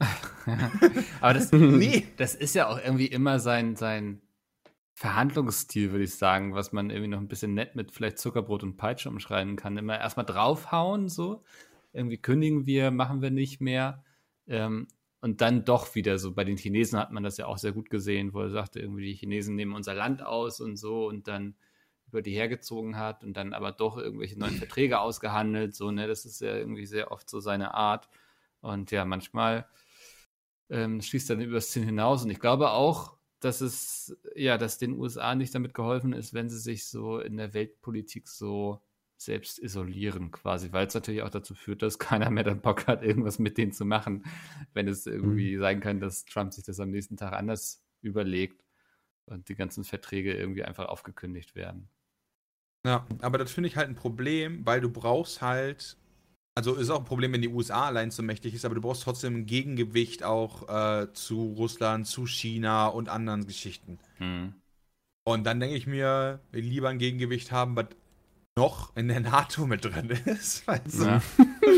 [1.20, 2.06] Aber das, nee.
[2.16, 4.20] das ist ja auch irgendwie immer sein, sein
[4.98, 8.76] Verhandlungsstil, würde ich sagen, was man irgendwie noch ein bisschen nett mit vielleicht Zuckerbrot und
[8.76, 9.76] Peitsche umschreiben kann.
[9.76, 11.44] Immer erstmal draufhauen, so.
[11.92, 14.02] Irgendwie kündigen wir, machen wir nicht mehr.
[14.48, 14.88] Ähm,
[15.20, 16.34] und dann doch wieder so.
[16.34, 19.04] Bei den Chinesen hat man das ja auch sehr gut gesehen, wo er sagte, irgendwie
[19.04, 21.54] die Chinesen nehmen unser Land aus und so und dann
[22.08, 25.76] über die hergezogen hat und dann aber doch irgendwelche neuen Verträge ausgehandelt.
[25.76, 28.08] So, ne, das ist ja irgendwie sehr oft so seine Art.
[28.62, 29.68] Und ja, manchmal
[30.70, 32.24] ähm, schließt dann übers Ziel hinaus.
[32.24, 36.48] Und ich glaube auch, dass es, ja, dass den USA nicht damit geholfen ist, wenn
[36.48, 38.82] sie sich so in der Weltpolitik so
[39.16, 43.02] selbst isolieren quasi, weil es natürlich auch dazu führt, dass keiner mehr den Bock hat,
[43.02, 44.24] irgendwas mit denen zu machen,
[44.74, 45.60] wenn es irgendwie mhm.
[45.60, 48.64] sein kann, dass Trump sich das am nächsten Tag anders überlegt
[49.26, 51.88] und die ganzen Verträge irgendwie einfach aufgekündigt werden.
[52.86, 55.96] Ja, aber das finde ich halt ein Problem, weil du brauchst halt,
[56.58, 59.04] also ist auch ein Problem, wenn die USA allein so mächtig ist, aber du brauchst
[59.04, 64.00] trotzdem ein Gegengewicht auch äh, zu Russland, zu China und anderen Geschichten.
[64.16, 64.54] Hm.
[65.22, 67.86] Und dann denke ich mir, lieber ein Gegengewicht haben, was
[68.56, 70.66] noch in der NATO mit drin ist.
[70.66, 71.04] Weißt du?
[71.04, 71.22] Ja,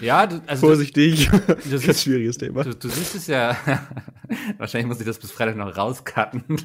[0.00, 1.28] ja du, also Vorsichtig.
[1.28, 2.64] Du, du das schwieriges Thema.
[2.64, 3.56] Du, du, siehst es ja.
[4.58, 6.44] wahrscheinlich muss ich das bis Freitag noch rauscutten.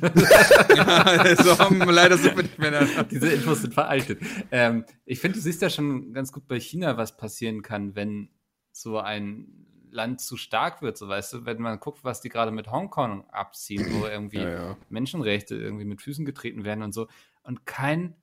[0.76, 3.04] ja, so haben leider sind wir nicht mehr da.
[3.04, 4.22] Diese Infos sind veraltet.
[4.52, 8.30] Ähm, ich finde, du siehst ja schon ganz gut bei China, was passieren kann, wenn
[8.72, 12.52] so ein Land zu stark wird, so weißt du, wenn man guckt, was die gerade
[12.52, 14.78] mit Hongkong abziehen, wo irgendwie ja, ja.
[14.90, 17.08] Menschenrechte irgendwie mit Füßen getreten werden und so.
[17.44, 18.16] Und kein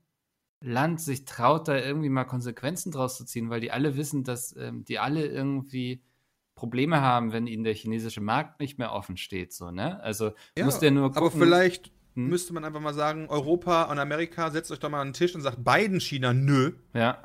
[0.63, 4.55] Land sich traut, da irgendwie mal Konsequenzen draus zu ziehen, weil die alle wissen, dass
[4.57, 6.03] ähm, die alle irgendwie
[6.55, 9.53] Probleme haben, wenn ihnen der chinesische Markt nicht mehr offen steht.
[9.53, 10.01] So, ne?
[10.01, 12.29] Also ja, muss der nur gucken, Aber vielleicht hm?
[12.29, 15.35] müsste man einfach mal sagen, Europa und Amerika setzt euch doch mal an den Tisch
[15.35, 16.73] und sagt beiden China nö.
[16.95, 17.23] Ja.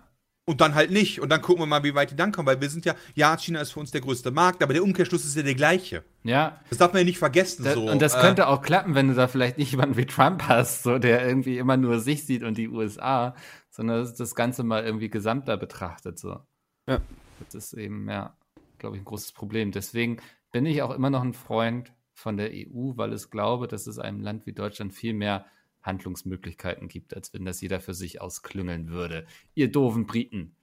[0.50, 1.20] Und dann halt nicht.
[1.20, 2.48] Und dann gucken wir mal, wie weit die dann kommen.
[2.48, 5.26] Weil wir sind ja, ja, China ist für uns der größte Markt, aber der Umkehrschluss
[5.26, 6.06] ist ja der gleiche.
[6.24, 6.62] Ja.
[6.70, 7.66] Das darf man ja nicht vergessen.
[7.66, 7.90] Da, so.
[7.90, 10.84] Und das äh, könnte auch klappen, wenn du da vielleicht nicht jemanden wie Trump hast,
[10.84, 13.36] so, der irgendwie immer nur sich sieht und die USA,
[13.70, 16.18] sondern das Ganze mal irgendwie gesamter betrachtet.
[16.18, 16.40] So.
[16.88, 17.02] Ja.
[17.44, 18.38] Das ist eben, ja,
[18.78, 19.74] glaube ich, ein großes Problem.
[19.74, 20.22] Deswegen
[20.54, 24.00] bin ich auch immer noch ein Freund von der EU, weil ich glaube, dass es
[24.00, 25.46] einem Land wie Deutschland viel mehr
[25.82, 29.26] Handlungsmöglichkeiten gibt, als wenn das jeder für sich ausklüngeln würde.
[29.56, 30.56] Ihr doofen Briten.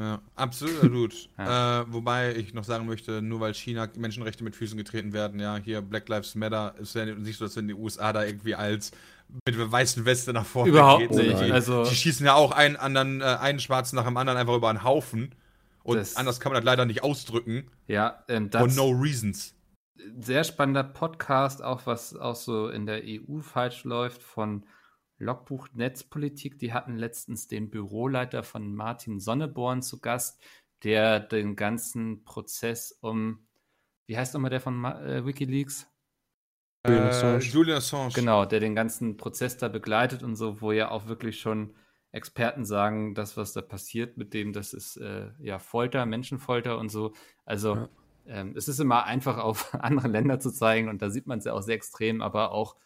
[0.00, 1.28] Ja, absolut.
[1.38, 1.82] ja.
[1.82, 5.56] Äh, wobei ich noch sagen möchte, nur weil China Menschenrechte mit Füßen getreten werden, ja,
[5.56, 8.92] hier Black Lives Matter, ist ja nicht so, dass in die USA da irgendwie als
[9.44, 11.12] mit weißen Weste nach vorne Überhaupt geht.
[11.12, 11.40] nicht.
[11.40, 14.54] Die, also, die schießen ja auch einen anderen, äh, einen Schwarzen nach dem anderen einfach
[14.56, 15.34] über einen Haufen.
[15.82, 17.70] Und anders kann man das leider nicht ausdrücken.
[17.86, 18.74] Ja, ähm, das.
[18.74, 19.54] For no reasons
[20.18, 24.66] sehr spannender Podcast, auch was auch so in der EU falsch läuft, von
[25.18, 26.58] Logbuch Netzpolitik.
[26.58, 30.42] Die hatten letztens den Büroleiter von Martin Sonneborn zu Gast,
[30.82, 33.46] der den ganzen Prozess um,
[34.06, 35.86] wie heißt nochmal der von äh, Wikileaks?
[36.86, 37.38] Julian äh, Assange.
[37.38, 38.12] Julian Assange.
[38.14, 41.74] Genau, der den ganzen Prozess da begleitet und so, wo ja auch wirklich schon
[42.12, 46.88] Experten sagen, das, was da passiert mit dem, das ist äh, ja Folter, Menschenfolter und
[46.88, 47.12] so.
[47.44, 47.88] Also ja
[48.26, 51.44] ähm, es ist immer einfach auf andere Länder zu zeigen und da sieht man es
[51.44, 52.76] ja auch sehr extrem, aber auch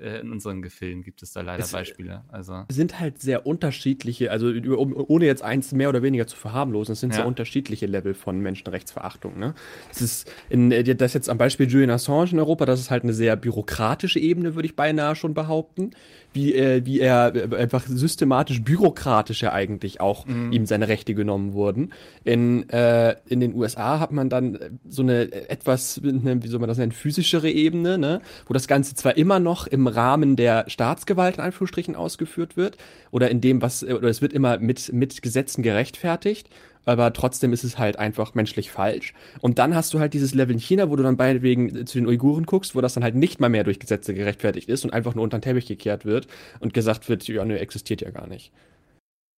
[0.00, 2.24] in unseren Gefilden gibt es da leider es Beispiele.
[2.28, 7.00] Also sind halt sehr unterschiedliche, also ohne jetzt eins mehr oder weniger zu verharmlosen, es
[7.00, 7.16] sind ja.
[7.16, 9.38] sehr unterschiedliche Level von Menschenrechtsverachtung.
[9.38, 9.54] Ne?
[9.88, 13.04] Das ist in, äh, das jetzt am Beispiel Julian Assange in Europa, das ist halt
[13.04, 15.92] eine sehr bürokratische Ebene, würde ich beinahe schon behaupten
[16.32, 20.52] wie, äh, wie er äh, einfach systematisch bürokratisch ja eigentlich auch mhm.
[20.52, 21.92] ihm seine Rechte genommen wurden.
[22.24, 26.78] In, äh, in den USA hat man dann so eine etwas, wie soll man das
[26.78, 28.20] nennen, physischere Ebene, ne?
[28.46, 32.76] wo das Ganze zwar immer noch im Rahmen der Staatsgewalt in Anführungsstrichen ausgeführt wird
[33.10, 36.48] oder in dem, was, oder es wird immer mit, mit Gesetzen gerechtfertigt
[36.84, 39.14] aber trotzdem ist es halt einfach menschlich falsch.
[39.40, 42.06] Und dann hast du halt dieses Level in China, wo du dann wegen zu den
[42.06, 45.14] Uiguren guckst, wo das dann halt nicht mal mehr durch Gesetze gerechtfertigt ist und einfach
[45.14, 46.26] nur unter den Teppich gekehrt wird
[46.60, 48.52] und gesagt wird, ja, ne, existiert ja gar nicht.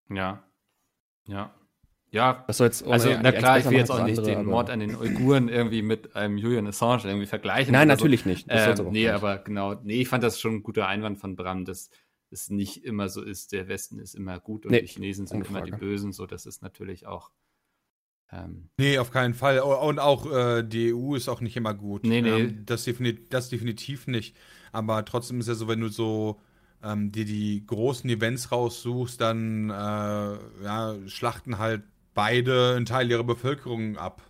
[0.08, 0.42] Ja.
[1.26, 1.52] Ja.
[2.12, 4.68] Ja, was soll jetzt, also na klar, ich will jetzt auch nicht andere, den Mord
[4.68, 7.72] an den Uiguren irgendwie mit einem Julian Assange irgendwie vergleichen.
[7.72, 8.28] Nein, natürlich so.
[8.28, 8.50] nicht.
[8.50, 9.10] Das ähm, nee, nicht.
[9.10, 11.88] aber genau, nee, ich fand das schon ein guter Einwand von Bram, dass
[12.30, 15.48] es nicht immer so ist, der Westen ist immer gut und nee, die Chinesen sind
[15.48, 17.30] immer die Bösen, so das ist natürlich auch.
[18.30, 19.60] Ähm, nee, auf keinen Fall.
[19.60, 22.04] Und auch äh, die EU ist auch nicht immer gut.
[22.04, 22.40] Nee, nee.
[22.40, 24.36] Ähm, das, defini das definitiv nicht.
[24.70, 26.40] Aber trotzdem ist ja so, wenn du so
[26.82, 31.82] ähm, dir die großen Events raussuchst, dann äh, ja, schlachten halt
[32.14, 34.22] beide einen Teil ihrer Bevölkerung ab.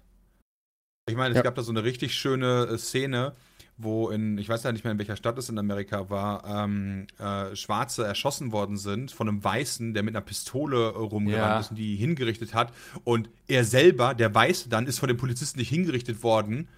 [1.09, 1.43] Ich meine, es ja.
[1.43, 3.35] gab da so eine richtig schöne äh, Szene,
[3.77, 7.07] wo in, ich weiß ja nicht mehr in welcher Stadt es in Amerika war, ähm,
[7.19, 11.61] äh, Schwarze erschossen worden sind von einem Weißen, der mit einer Pistole rumgerannt ja.
[11.61, 12.73] ist und die hingerichtet hat.
[13.05, 16.69] Und er selber, der Weiße dann, ist von den Polizisten nicht hingerichtet worden,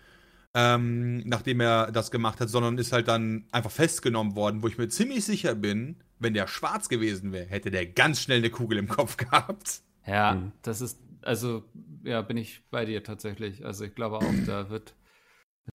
[0.54, 4.78] ähm, nachdem er das gemacht hat, sondern ist halt dann einfach festgenommen worden, wo ich
[4.78, 8.78] mir ziemlich sicher bin, wenn der schwarz gewesen wäre, hätte der ganz schnell eine Kugel
[8.78, 9.82] im Kopf gehabt.
[10.06, 10.52] Ja, mhm.
[10.62, 11.64] das ist, also,
[12.02, 13.64] ja, bin ich bei dir tatsächlich.
[13.64, 14.94] Also ich glaube auch, da wird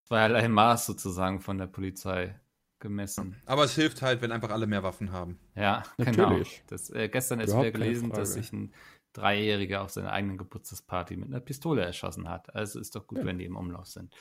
[0.03, 2.39] zweierlei Maß sozusagen von der Polizei
[2.79, 3.35] gemessen.
[3.45, 5.39] Aber es hilft halt, wenn einfach alle mehr Waffen haben.
[5.55, 6.29] Ja, genau.
[6.29, 6.57] Natürlich.
[6.57, 6.67] genau.
[6.69, 8.73] Das, äh, gestern ist wieder gelesen, dass sich ein
[9.13, 12.53] Dreijähriger auf seiner eigenen Geburtstagsparty mit einer Pistole erschossen hat.
[12.55, 13.25] Also ist doch gut, ja.
[13.25, 14.15] wenn die im Umlauf sind.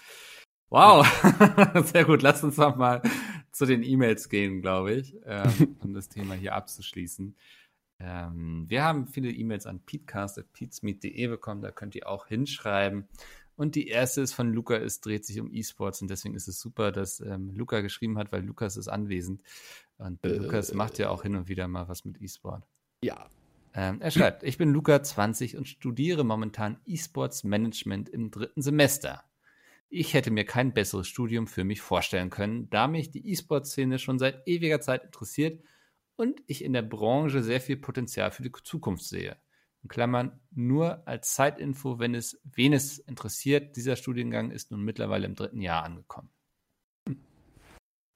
[0.70, 1.06] Wow,
[1.84, 2.22] sehr gut.
[2.22, 3.02] Lass uns noch mal
[3.52, 7.36] zu den E-Mails gehen, glaube ich, ähm, um das Thema hier abzuschließen.
[8.00, 13.08] Ähm, wir haben viele E-Mails an peatcast.peatsmeet.de bekommen, da könnt ihr auch hinschreiben.
[13.56, 16.60] Und die erste ist von Luca, es dreht sich um E-Sports und deswegen ist es
[16.60, 19.42] super, dass ähm, Luca geschrieben hat, weil Lukas ist anwesend.
[19.98, 22.64] Und äh, Lukas macht ja auch hin und wieder mal was mit E-Sport.
[23.02, 23.28] Ja.
[23.74, 29.24] Ähm, er schreibt, ich bin Luca 20 und studiere momentan E-Sports Management im dritten Semester.
[29.90, 34.20] Ich hätte mir kein besseres Studium für mich vorstellen können, da mich die E-Sport-Szene schon
[34.20, 35.60] seit ewiger Zeit interessiert
[36.18, 39.36] und ich in der Branche sehr viel Potenzial für die Zukunft sehe.
[39.84, 43.76] In Klammern nur als Zeitinfo, wenn es wen es interessiert.
[43.76, 46.30] Dieser Studiengang ist nun mittlerweile im dritten Jahr angekommen.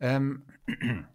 [0.00, 0.48] Ähm,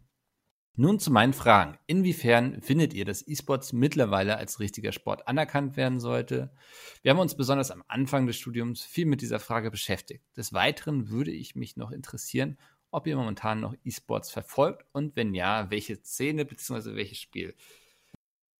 [0.78, 1.78] nun zu meinen Fragen.
[1.88, 6.54] Inwiefern findet ihr, dass E-Sports mittlerweile als richtiger Sport anerkannt werden sollte?
[7.02, 10.24] Wir haben uns besonders am Anfang des Studiums viel mit dieser Frage beschäftigt.
[10.38, 12.58] Des Weiteren würde ich mich noch interessieren,
[12.92, 16.96] ob ihr momentan noch E-Sports verfolgt und wenn ja, welche Szene bzw.
[16.96, 17.54] welches Spiel.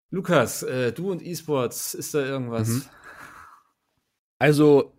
[0.10, 2.70] Lukas, äh, du und E-Sports, ist da irgendwas?
[2.70, 2.84] Mhm.
[4.40, 4.94] Also,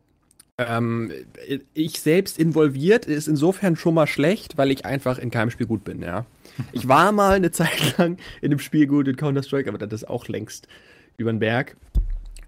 [0.59, 1.13] ähm,
[1.73, 5.85] ich selbst involviert ist insofern schon mal schlecht, weil ich einfach in keinem Spiel gut
[5.85, 6.27] bin, ja.
[6.73, 10.09] Ich war mal eine Zeit lang in dem Spiel gut in Counter-Strike, aber das ist
[10.09, 10.67] auch längst
[11.17, 11.77] über den Berg.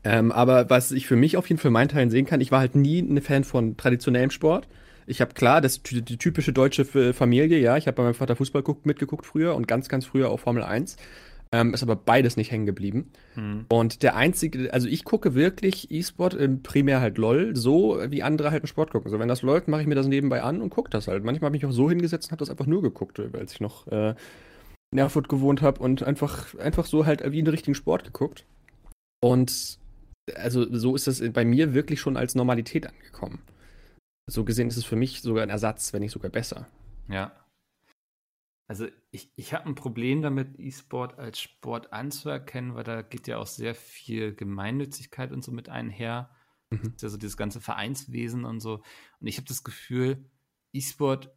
[0.03, 2.51] Ähm, aber was ich für mich auf jeden Fall in meinen Teilen sehen kann, ich
[2.51, 4.66] war halt nie ein Fan von traditionellem Sport.
[5.11, 7.76] Ich habe klar, das die typische deutsche Familie, ja.
[7.76, 10.96] Ich habe bei meinem Vater Fußball mitgeguckt früher und ganz, ganz früher auch Formel 1.
[11.52, 13.11] Ähm, ist aber beides nicht hängen geblieben.
[13.34, 13.66] Mhm.
[13.68, 18.62] Und der einzige, also ich gucke wirklich E-Sport, primär halt LOL, so wie andere halt
[18.62, 19.11] einen Sport gucken.
[19.11, 21.24] So, wenn das läuft, mache ich mir das nebenbei an und gucke das halt.
[21.24, 23.61] Manchmal habe ich mich auch so hingesetzt und habe das einfach nur geguckt, als ich
[23.61, 24.14] noch äh,
[24.92, 28.44] in Erfurt gewohnt habe und einfach, einfach so halt wie einen richtigen Sport geguckt.
[29.20, 29.78] Und
[30.36, 33.40] also so ist das bei mir wirklich schon als Normalität angekommen.
[34.31, 36.68] So gesehen ist es für mich sogar ein Ersatz, wenn nicht sogar besser.
[37.09, 37.33] Ja.
[38.68, 43.39] Also ich, ich habe ein Problem damit, E-Sport als Sport anzuerkennen, weil da geht ja
[43.39, 46.31] auch sehr viel Gemeinnützigkeit und so mit einher.
[46.70, 46.95] Mhm.
[47.03, 48.85] Also dieses ganze Vereinswesen und so.
[49.18, 50.31] Und ich habe das Gefühl,
[50.72, 51.35] E-Sport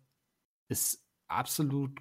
[0.70, 2.00] ist absolut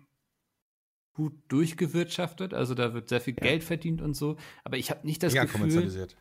[1.15, 2.53] gut durchgewirtschaftet.
[2.53, 3.43] Also da wird sehr viel ja.
[3.43, 4.37] Geld verdient und so.
[4.65, 5.61] Aber ich habe nicht das ja, Gefühl.
[5.61, 6.19] kommerzialisiert.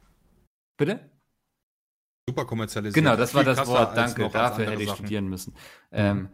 [0.78, 1.12] Bitte?
[2.32, 2.96] Super kommerzialisiert.
[2.96, 3.96] Genau, das war das Wort.
[3.96, 4.30] Danke.
[4.30, 5.06] Dafür hätte ich Sachen.
[5.06, 5.52] studieren müssen.
[5.92, 5.98] Mhm.
[5.98, 6.30] Ähm,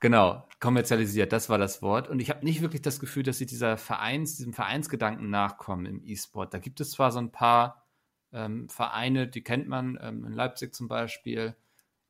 [0.00, 2.08] Genau, kommerzialisiert, das war das Wort.
[2.08, 6.00] Und ich habe nicht wirklich das Gefühl, dass sie dieser Vereins, diesem Vereinsgedanken nachkommen im
[6.04, 6.54] E-Sport.
[6.54, 7.88] Da gibt es zwar so ein paar
[8.32, 11.56] ähm, Vereine, die kennt man, ähm, in Leipzig zum Beispiel,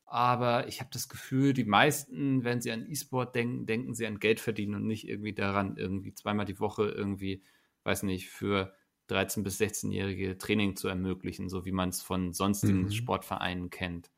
[0.05, 4.19] aber ich habe das Gefühl, die meisten, wenn sie an E-Sport denken, denken sie an
[4.19, 7.43] Geld verdienen und nicht irgendwie daran, irgendwie zweimal die Woche irgendwie,
[7.85, 8.75] weiß nicht, für
[9.09, 12.91] 13- bis 16-jährige Training zu ermöglichen, so wie man es von sonstigen mhm.
[12.91, 14.11] Sportvereinen kennt.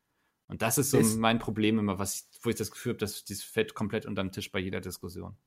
[0.47, 2.99] Und das ist so ist, mein Problem immer, was ich, wo ich das Gefühl habe,
[2.99, 5.37] dass das fällt komplett unterm Tisch bei jeder Diskussion.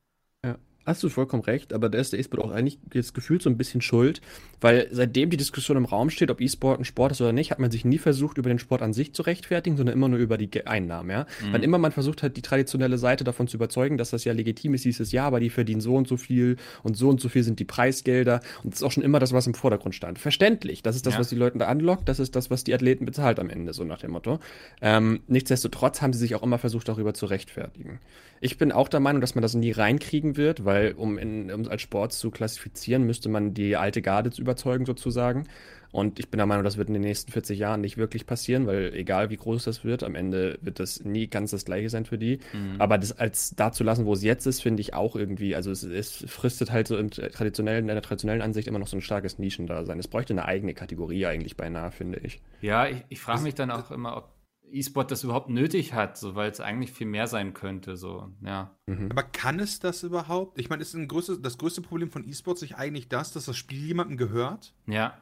[0.42, 0.58] Ja.
[0.86, 3.56] Hast du vollkommen recht, aber da ist der E-Sport auch eigentlich jetzt gefühlt so ein
[3.56, 4.20] bisschen schuld,
[4.60, 7.58] weil seitdem die Diskussion im Raum steht, ob E-Sport ein Sport ist oder nicht, hat
[7.58, 10.36] man sich nie versucht, über den Sport an sich zu rechtfertigen, sondern immer nur über
[10.36, 11.22] die Einnahmen, ja.
[11.22, 11.52] Mhm.
[11.52, 14.74] Wann immer man versucht hat, die traditionelle Seite davon zu überzeugen, dass das ja legitim
[14.74, 17.30] ist, hieß es ja, aber die verdienen so und so viel und so und so
[17.30, 20.18] viel sind die Preisgelder und das ist auch schon immer das, was im Vordergrund stand.
[20.18, 21.20] Verständlich, das ist das, ja.
[21.20, 23.84] was die Leute da anlockt, das ist das, was die Athleten bezahlt am Ende, so
[23.84, 24.38] nach dem Motto.
[24.82, 28.00] Ähm, nichtsdestotrotz haben sie sich auch immer versucht, darüber zu rechtfertigen.
[28.40, 31.68] Ich bin auch der Meinung, dass man das nie reinkriegen wird, weil um, in, um
[31.68, 35.46] als Sport zu klassifizieren, müsste man die alte Garde überzeugen sozusagen.
[35.94, 38.66] Und ich bin der Meinung, das wird in den nächsten 40 Jahren nicht wirklich passieren,
[38.66, 42.04] weil egal wie groß das wird, am Ende wird das nie ganz das gleiche sein
[42.04, 42.40] für die.
[42.52, 42.80] Mhm.
[42.80, 45.70] Aber das als da zu lassen, wo es jetzt ist, finde ich auch irgendwie, also
[45.70, 49.02] es, es fristet halt so im traditionellen, in der traditionellen Ansicht immer noch so ein
[49.02, 50.00] starkes Nischendasein.
[50.00, 52.40] Es bräuchte eine eigene Kategorie eigentlich beinahe, finde ich.
[52.60, 54.33] Ja, ich, ich frage mich dann auch immer, ob
[54.74, 57.96] E-Sport das überhaupt nötig hat, so, weil es eigentlich viel mehr sein könnte.
[57.96, 58.76] So, ja.
[58.86, 59.10] Mhm.
[59.10, 60.58] Aber kann es das überhaupt?
[60.58, 63.56] Ich meine, ist ein größte, das größte Problem von E-Sports nicht eigentlich das, dass das
[63.56, 64.74] Spiel jemandem gehört?
[64.86, 65.18] Ja.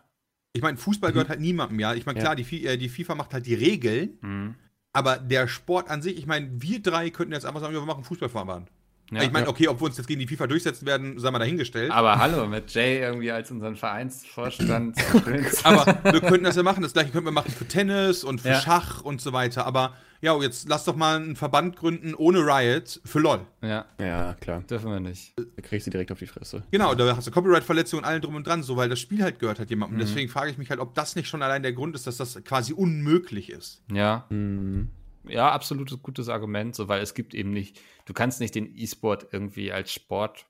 [0.53, 1.15] Ich meine, Fußball mhm.
[1.15, 1.95] gehört halt niemandem, ja.
[1.95, 2.45] Ich meine, klar, ja.
[2.45, 4.55] die, äh, die, FIFA macht halt die Regeln, mhm.
[4.93, 8.05] aber der Sport an sich, ich meine, wir drei könnten jetzt einfach sagen, wir machen
[8.05, 8.71] Fußballverband.
[9.13, 11.39] Ja, ich meine, okay, ob wir uns jetzt gegen die FIFA durchsetzen werden, sei mal
[11.39, 11.91] dahingestellt.
[11.91, 14.97] Aber hallo, mit Jay irgendwie als unseren Vereinsvorstand.
[15.65, 16.83] aber wir könnten das ja machen.
[16.83, 18.61] Das gleiche könnten wir machen für Tennis und für ja.
[18.61, 19.67] Schach und so weiter.
[19.67, 23.41] Aber ja, jetzt lass doch mal einen Verband gründen ohne Riot für LOL.
[23.61, 24.63] Ja, ja klar.
[24.63, 25.35] Dürfen wir nicht.
[25.37, 26.63] Da kriegst du direkt auf die Fresse.
[26.71, 29.41] Genau, da hast du Copyright-Verletzungen und allem drum und dran, so, weil das Spiel halt
[29.41, 29.99] gehört hat jemandem.
[29.99, 30.03] Mhm.
[30.03, 32.43] Deswegen frage ich mich halt, ob das nicht schon allein der Grund ist, dass das
[32.45, 33.83] quasi unmöglich ist.
[33.93, 34.25] Ja.
[34.31, 34.91] Mhm
[35.25, 39.29] ja, absolutes gutes Argument, so, weil es gibt eben nicht, du kannst nicht den E-Sport
[39.33, 40.47] irgendwie als Sport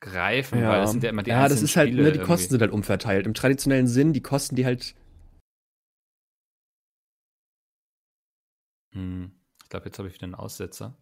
[0.00, 0.70] greifen, ja.
[0.70, 2.72] weil es sind ja immer die Ja, das ist halt, ne, die Kosten sind halt
[2.72, 3.26] umverteilt.
[3.26, 4.94] Im traditionellen Sinn, die Kosten, die halt.
[8.92, 9.32] Hm.
[9.62, 10.96] Ich glaube, jetzt habe ich wieder einen Aussetzer.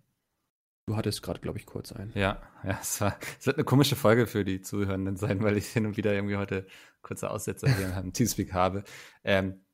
[0.89, 2.13] Du hattest gerade, glaube ich, kurz einen.
[2.15, 5.69] Ja, ja, es, war, es wird eine komische Folge für die Zuhörenden sein, weil ich
[5.69, 6.67] hin und wieder irgendwie heute
[7.03, 8.85] kurze Aussetzer hier im Teamspeak habe.
[9.25, 9.65] Ähm,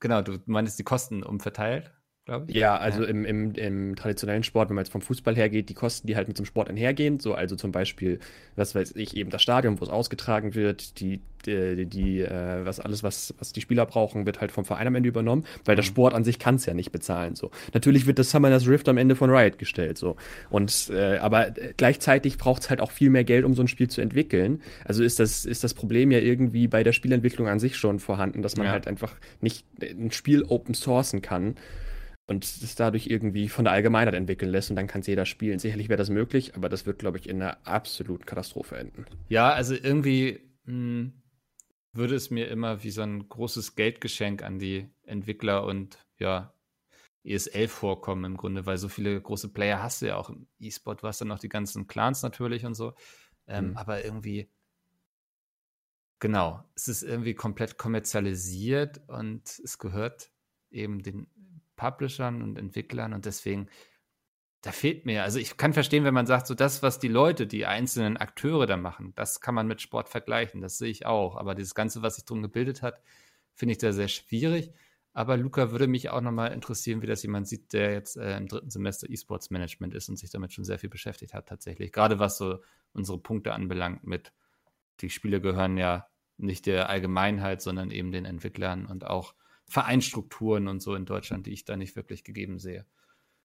[0.00, 1.92] genau, du meinst die Kosten umverteilt?
[2.24, 2.56] Glaube ich.
[2.56, 3.08] Ja, also ja.
[3.08, 6.28] Im, im, im traditionellen Sport, wenn man jetzt vom Fußball hergeht, die Kosten, die halt
[6.28, 8.20] mit dem Sport einhergehen, so also zum Beispiel,
[8.56, 12.78] was weiß ich, eben das Stadion, wo es ausgetragen wird, die, die, die äh, was
[12.78, 15.84] alles, was, was die Spieler brauchen, wird halt vom Verein am Ende übernommen, weil der
[15.84, 15.88] mhm.
[15.88, 17.34] Sport an sich kann es ja nicht bezahlen.
[17.34, 17.50] So.
[17.74, 20.16] Natürlich wird das Summoners Rift am Ende von Riot gestellt, so.
[20.48, 23.88] Und äh, aber gleichzeitig braucht es halt auch viel mehr Geld, um so ein Spiel
[23.88, 24.62] zu entwickeln.
[24.84, 28.42] Also ist das, ist das Problem ja irgendwie bei der Spielentwicklung an sich schon vorhanden,
[28.42, 28.72] dass man ja.
[28.72, 31.56] halt einfach nicht ein Spiel open sourcen kann
[32.26, 35.58] und es dadurch irgendwie von der Allgemeinheit entwickeln lässt und dann kann es jeder spielen.
[35.58, 39.04] Sicherlich wäre das möglich, aber das wird, glaube ich, in einer absoluten Katastrophe enden.
[39.28, 41.22] Ja, also irgendwie mh, hm,
[41.92, 46.54] würde es mir immer wie so ein großes Geldgeschenk an die Entwickler und ja,
[47.24, 51.02] ESL vorkommen im Grunde, weil so viele große Player hast du ja auch im E-Sport,
[51.02, 52.94] du hast dann noch die ganzen Clans natürlich und so.
[53.46, 53.76] Ähm, mhm.
[53.76, 54.50] Aber irgendwie,
[56.18, 60.32] genau, es ist irgendwie komplett kommerzialisiert und es gehört
[60.70, 61.26] eben den
[61.82, 63.68] Publishern und Entwicklern und deswegen,
[64.60, 67.48] da fehlt mir, also ich kann verstehen, wenn man sagt, so das, was die Leute,
[67.48, 71.36] die einzelnen Akteure da machen, das kann man mit Sport vergleichen, das sehe ich auch.
[71.36, 73.02] Aber dieses Ganze, was sich drum gebildet hat,
[73.54, 74.72] finde ich da sehr schwierig.
[75.12, 78.46] Aber Luca würde mich auch nochmal interessieren, wie das jemand sieht, der jetzt äh, im
[78.46, 81.90] dritten Semester E-Sports Management ist und sich damit schon sehr viel beschäftigt hat, tatsächlich.
[81.92, 82.60] Gerade was so
[82.92, 84.32] unsere Punkte anbelangt mit,
[85.00, 86.06] die Spiele gehören ja
[86.38, 89.34] nicht der Allgemeinheit, sondern eben den Entwicklern und auch
[89.68, 92.86] Vereinstrukturen und so in Deutschland, die ich da nicht wirklich gegeben sehe.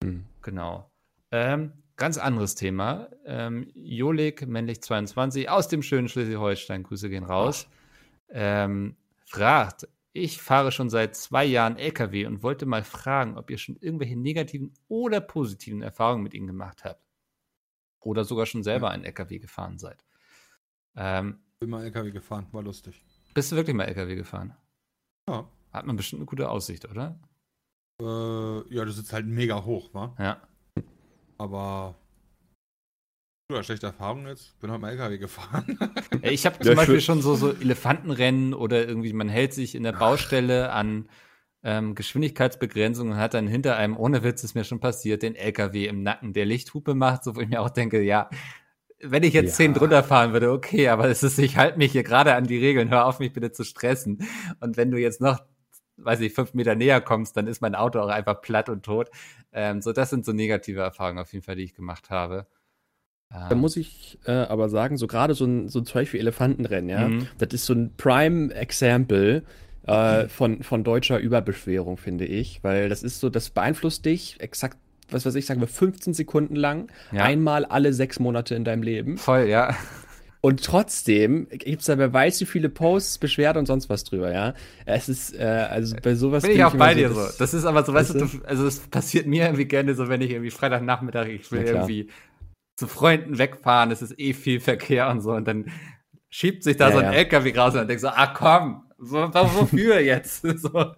[0.02, 0.26] Mhm.
[0.42, 0.90] Genau.
[1.30, 3.08] Ähm, ganz anderes Thema.
[3.24, 7.68] Ähm, Jolik, männlich 22, aus dem schönen Schleswig-Holstein, Grüße gehen raus,
[8.30, 8.96] ähm,
[9.26, 13.76] fragt, ich fahre schon seit zwei Jahren LKW und wollte mal fragen, ob ihr schon
[13.76, 17.02] irgendwelche negativen oder positiven Erfahrungen mit ihnen gemacht habt.
[18.00, 18.94] Oder sogar schon selber ja.
[18.94, 20.04] einen LKW gefahren seid.
[20.96, 23.04] Ähm, bin mal LKW gefahren, war lustig.
[23.34, 24.56] Bist du wirklich mal LKW gefahren?
[25.28, 25.48] Ja.
[25.72, 27.18] Hat man bestimmt eine gute Aussicht, oder?
[28.00, 30.14] Äh, ja, du sitzt halt mega hoch, wa?
[30.18, 30.40] Ja.
[31.36, 31.96] Aber.
[33.50, 34.58] Ja, schlechte Erfahrung jetzt.
[34.60, 35.78] Bin halt mal LKW gefahren.
[36.22, 39.84] ich habe zum ja, Beispiel schon so, so Elefantenrennen oder irgendwie, man hält sich in
[39.84, 41.08] der Baustelle an
[41.62, 45.86] ähm, Geschwindigkeitsbegrenzung und hat dann hinter einem, ohne Witz ist mir schon passiert, den LKW
[45.86, 48.28] im Nacken, der Lichthupe macht, so wo ich mir auch denke, ja,
[49.00, 49.54] wenn ich jetzt ja.
[49.56, 52.58] zehn drunter fahren würde, okay, aber es ist, ich halte mich hier gerade an die
[52.58, 54.26] Regeln, hör auf mich bitte zu stressen.
[54.60, 55.40] Und wenn du jetzt noch
[55.98, 59.10] weiß ich, fünf Meter näher kommst, dann ist mein Auto auch einfach platt und tot.
[59.52, 62.46] Ähm, so, das sind so negative Erfahrungen auf jeden Fall, die ich gemacht habe.
[63.30, 66.88] Da muss ich äh, aber sagen, so gerade so ein, so ein zum Beispiel Elefantenrennen,
[66.88, 67.26] ja, mhm.
[67.36, 69.42] das ist so ein Prime-Example
[69.86, 70.28] äh, mhm.
[70.30, 74.78] von, von deutscher Überbeschwerung, finde ich, weil das ist so, das beeinflusst dich exakt,
[75.10, 77.24] was weiß ich, sagen wir 15 Sekunden lang, ja.
[77.24, 79.18] einmal alle sechs Monate in deinem Leben.
[79.18, 79.76] Voll, ja.
[80.40, 84.32] Und trotzdem gibt es da wer weiß wie viele Posts, Beschwerden und sonst was drüber,
[84.32, 84.54] ja.
[84.86, 86.44] Es ist, äh, also bei sowas.
[86.44, 87.16] Bin ich auch bei dir so.
[87.16, 90.20] Das, das ist aber so, weißt du, also es passiert mir irgendwie gerne so, wenn
[90.20, 92.08] ich irgendwie Freitagnachmittag, ich will irgendwie
[92.76, 95.72] zu Freunden wegfahren, es ist eh viel Verkehr und so, und dann
[96.30, 97.18] schiebt sich da ja, so ein ja.
[97.18, 100.42] LKW raus und dann denkst so, ah komm, so, wofür jetzt?
[100.58, 100.94] so.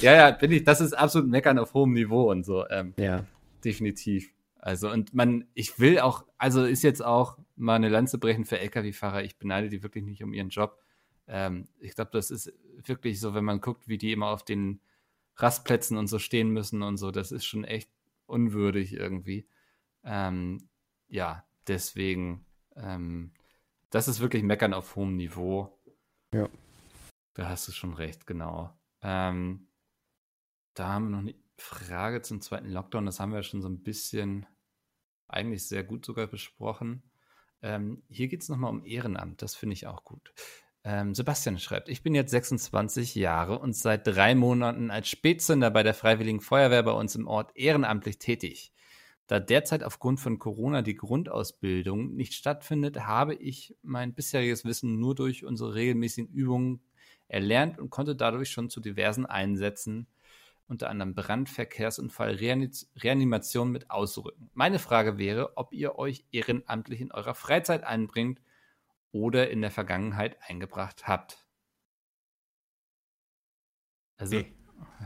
[0.00, 2.66] Ja, ja, bin ich, das ist absolut Meckern auf hohem Niveau und so.
[2.68, 3.24] Ähm, ja.
[3.64, 4.30] Definitiv.
[4.62, 8.58] Also, und man, ich will auch, also ist jetzt auch mal eine Lanze brechen für
[8.58, 9.24] Lkw-Fahrer.
[9.24, 10.78] Ich beneide die wirklich nicht um ihren Job.
[11.26, 12.52] Ähm, ich glaube, das ist
[12.84, 14.80] wirklich so, wenn man guckt, wie die immer auf den
[15.36, 17.90] Rastplätzen und so stehen müssen und so, das ist schon echt
[18.26, 19.48] unwürdig irgendwie.
[20.04, 20.68] Ähm,
[21.08, 22.44] ja, deswegen,
[22.76, 23.32] ähm,
[23.90, 25.78] das ist wirklich Meckern auf hohem Niveau.
[26.34, 26.48] Ja.
[27.34, 28.76] Da hast du schon recht, genau.
[29.02, 29.68] Ähm,
[30.74, 33.06] da haben wir noch eine Frage zum zweiten Lockdown.
[33.06, 34.46] Das haben wir schon so ein bisschen,
[35.28, 37.02] eigentlich sehr gut sogar besprochen.
[37.62, 39.42] Ähm, hier geht es nochmal um Ehrenamt.
[39.42, 40.32] Das finde ich auch gut.
[40.82, 45.82] Ähm, Sebastian schreibt, ich bin jetzt 26 Jahre und seit drei Monaten als Spätzünder bei
[45.82, 48.72] der Freiwilligen Feuerwehr bei uns im Ort ehrenamtlich tätig.
[49.26, 55.14] Da derzeit aufgrund von Corona die Grundausbildung nicht stattfindet, habe ich mein bisheriges Wissen nur
[55.14, 56.80] durch unsere regelmäßigen Übungen
[57.28, 60.08] erlernt und konnte dadurch schon zu diversen Einsätzen
[60.70, 64.50] unter anderem Brand, Verkehrsunfall, Reanimation mit ausrücken.
[64.54, 68.40] Meine Frage wäre, ob ihr euch ehrenamtlich in eurer Freizeit einbringt
[69.10, 71.46] oder in der Vergangenheit eingebracht habt.
[74.16, 74.54] Also, nee.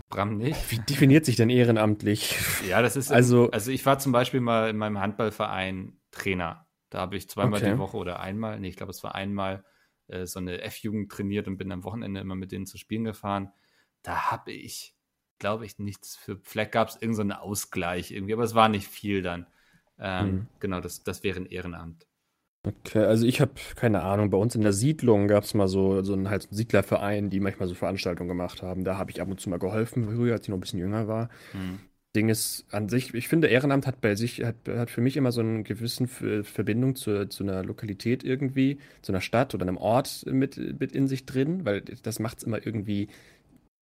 [0.08, 0.70] Bram nicht.
[0.70, 2.36] Wie definiert sich denn ehrenamtlich?
[2.68, 3.10] Ja, das ist.
[3.10, 6.68] Also, also ich war zum Beispiel mal in meinem Handballverein Trainer.
[6.90, 7.72] Da habe ich zweimal okay.
[7.72, 9.64] die Woche oder einmal, nee, ich glaube, es war einmal
[10.08, 13.52] äh, so eine F-Jugend trainiert und bin am Wochenende immer mit denen zu spielen gefahren.
[14.02, 14.93] Da habe ich
[15.44, 16.38] glaube ich, nichts für.
[16.42, 19.46] Vielleicht gab es irgendeinen so Ausgleich irgendwie, aber es war nicht viel dann.
[19.98, 20.48] Ähm, Mhm.
[20.60, 22.06] Genau, das, das wäre ein Ehrenamt.
[22.66, 26.02] Okay, also ich habe keine Ahnung, bei uns in der Siedlung gab es mal so,
[26.02, 28.84] so einen, halt einen Siedlerverein, die manchmal so Veranstaltungen gemacht haben.
[28.84, 31.06] Da habe ich ab und zu mal geholfen, früher, als ich noch ein bisschen jünger
[31.06, 31.28] war.
[31.52, 31.74] Hm.
[32.16, 35.32] Ding ist an sich, ich finde, Ehrenamt hat bei sich, hat, hat für mich immer
[35.32, 40.24] so eine gewissen Verbindung zu, zu einer Lokalität irgendwie, zu einer Stadt oder einem Ort
[40.26, 43.08] mit, mit in sich drin, weil das macht es immer irgendwie,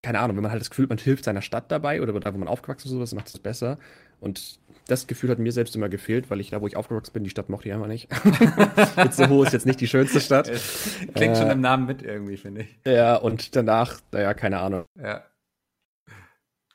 [0.02, 2.34] keine Ahnung, wenn man halt das Gefühl hat, man hilft seiner Stadt dabei oder da,
[2.34, 3.78] wo man aufgewachsen ist, sowas, macht es besser.
[4.20, 7.24] Und das Gefühl hat mir selbst immer gefehlt, weil ich da, wo ich aufgewachsen bin,
[7.24, 8.08] die Stadt mochte ich einfach nicht.
[8.96, 10.48] Itzehoe ist jetzt nicht die schönste Stadt.
[10.48, 12.78] Es klingt schon Äh, im Namen mit irgendwie, finde ich.
[12.84, 14.84] Ja, und danach, naja, keine Ahnung.
[15.00, 15.24] Ja.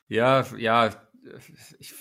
[0.08, 0.90] Ja, ja.
[1.80, 1.94] Ich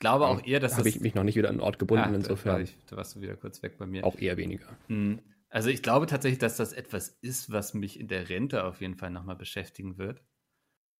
[0.00, 2.04] glaube auch eher, dass Da habe ich mich noch nicht wieder an einen Ort gebunden,
[2.04, 4.04] Ja, da, insofern ich, da warst du wieder kurz weg bei mir.
[4.04, 4.66] auch eher weniger.
[4.88, 5.20] Mhm.
[5.48, 8.96] Also ich glaube tatsächlich, dass das etwas ist, was mich in der Rente auf jeden
[8.96, 10.20] Fall nochmal beschäftigen wird.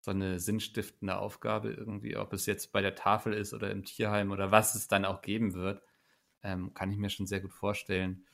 [0.04, 4.32] So eine sinnstiftende Aufgabe irgendwie, ob es jetzt bei der Tafel ist oder im Tierheim
[4.32, 5.82] oder was es dann auch geben wird,
[6.42, 8.26] ähm, kann ich mir schon sehr gut vorstellen.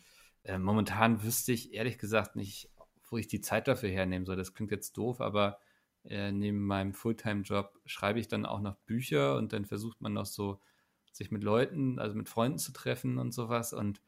[0.43, 2.73] Äh, momentan wüsste ich ehrlich gesagt nicht,
[3.09, 4.35] wo ich die Zeit dafür hernehmen soll.
[4.35, 5.61] Das klingt jetzt doof, aber
[6.03, 10.27] äh, neben meinem Fulltime-Job schreibe ich dann auch noch Bücher und dann versucht man noch
[10.27, 10.61] so,
[11.13, 13.73] sich mit Leuten, also mit Freunden zu treffen und sowas.
[13.73, 14.03] Und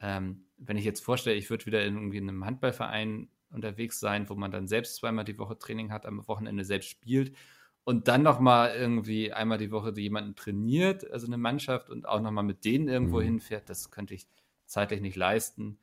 [0.00, 4.28] ähm, wenn ich jetzt vorstelle, ich würde wieder in, irgendwie in einem Handballverein unterwegs sein,
[4.28, 7.36] wo man dann selbst zweimal die Woche Training hat, am Wochenende selbst spielt
[7.84, 12.44] und dann nochmal irgendwie einmal die Woche jemanden trainiert, also eine Mannschaft und auch nochmal
[12.44, 13.24] mit denen irgendwo Mhm.
[13.24, 14.26] hinfährt, das könnte ich
[14.66, 15.78] zeitlich nicht leisten.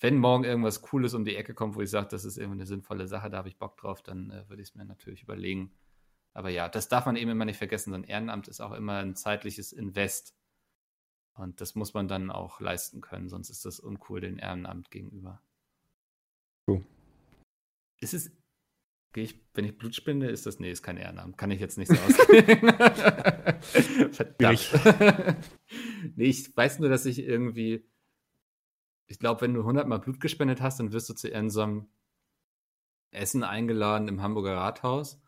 [0.00, 2.66] Wenn morgen irgendwas Cooles um die Ecke kommt, wo ich sage, das ist irgendwie eine
[2.66, 5.72] sinnvolle Sache, da habe ich Bock drauf, dann äh, würde ich es mir natürlich überlegen.
[6.34, 7.90] Aber ja, das darf man eben immer nicht vergessen.
[7.90, 10.36] So ein Ehrenamt ist auch immer ein zeitliches Invest.
[11.34, 15.40] Und das muss man dann auch leisten können, sonst ist das uncool dem Ehrenamt gegenüber.
[18.00, 18.30] Ist es,
[19.14, 21.38] ich, wenn ich Blut spende, ist das, nee, ist kein Ehrenamt.
[21.38, 22.68] Kann ich jetzt nicht so ausgeben.
[24.12, 24.70] Verdammt.
[26.16, 27.88] nee, ich weiß nur, dass ich irgendwie,
[29.06, 31.88] ich glaube, wenn du 100 Mal Blut gespendet hast, dann wirst du zu irgendeinem
[33.10, 35.22] Essen eingeladen im Hamburger Rathaus.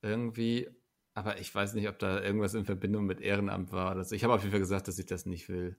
[0.00, 0.70] Irgendwie,
[1.14, 3.92] aber ich weiß nicht, ob da irgendwas in Verbindung mit Ehrenamt war.
[3.92, 4.14] Oder so.
[4.14, 5.76] Ich habe auf jeden Fall gesagt, dass ich das nicht will.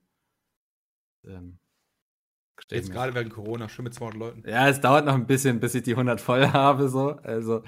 [1.24, 1.58] Ähm,
[2.60, 4.48] stell Jetzt gerade während Corona, schon mit 200 Leuten.
[4.48, 7.16] ja, es dauert noch ein bisschen, bis ich die 100 voll habe, so.
[7.22, 7.62] Also,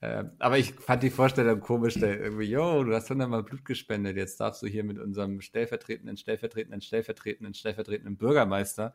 [0.00, 3.64] äh, aber ich fand die Vorstellung komisch, da irgendwie, yo, du hast 100 Mal Blut
[3.64, 8.94] gespendet, jetzt darfst du hier mit unserem stellvertretenden, stellvertretenden, stellvertretenden, stellvertretenden Bürgermeister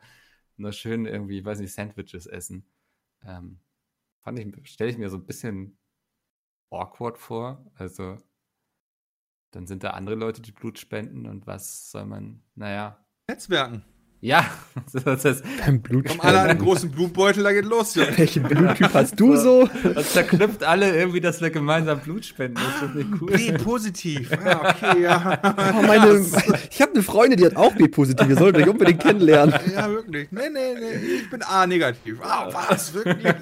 [0.60, 2.64] nur schön irgendwie, weiß nicht, Sandwiches essen.
[3.24, 3.58] Ähm,
[4.22, 5.78] fand ich, stelle ich mir so ein bisschen
[6.70, 7.64] awkward vor.
[7.74, 8.18] Also,
[9.50, 13.04] dann sind da andere Leute, die Blut spenden und was soll man, naja.
[13.28, 13.84] Netzwerken.
[14.22, 14.44] Ja,
[15.04, 16.06] das ist, Beim Blut.
[16.06, 18.08] Kommen alle an einen großen Blutbeutel, da geht los, Junge.
[18.18, 19.66] Welchen Bluttyp hast du so?
[19.82, 22.56] Das verknüpft alle irgendwie, dass wir gemeinsam Blut spenden.
[22.56, 23.30] Das ist nicht cool.
[23.30, 24.30] B-positiv.
[24.44, 25.40] Ah, okay, ja.
[25.80, 26.24] Oh, meine,
[26.70, 28.28] ich habe eine Freundin, die hat auch B-positiv.
[28.28, 29.54] Ihr solltet euch unbedingt kennenlernen.
[29.74, 30.30] Ja, wirklich.
[30.30, 32.18] Nee, nee, nee, ich bin A-negativ.
[32.22, 32.92] Ah, was?
[32.92, 33.34] Wirklich?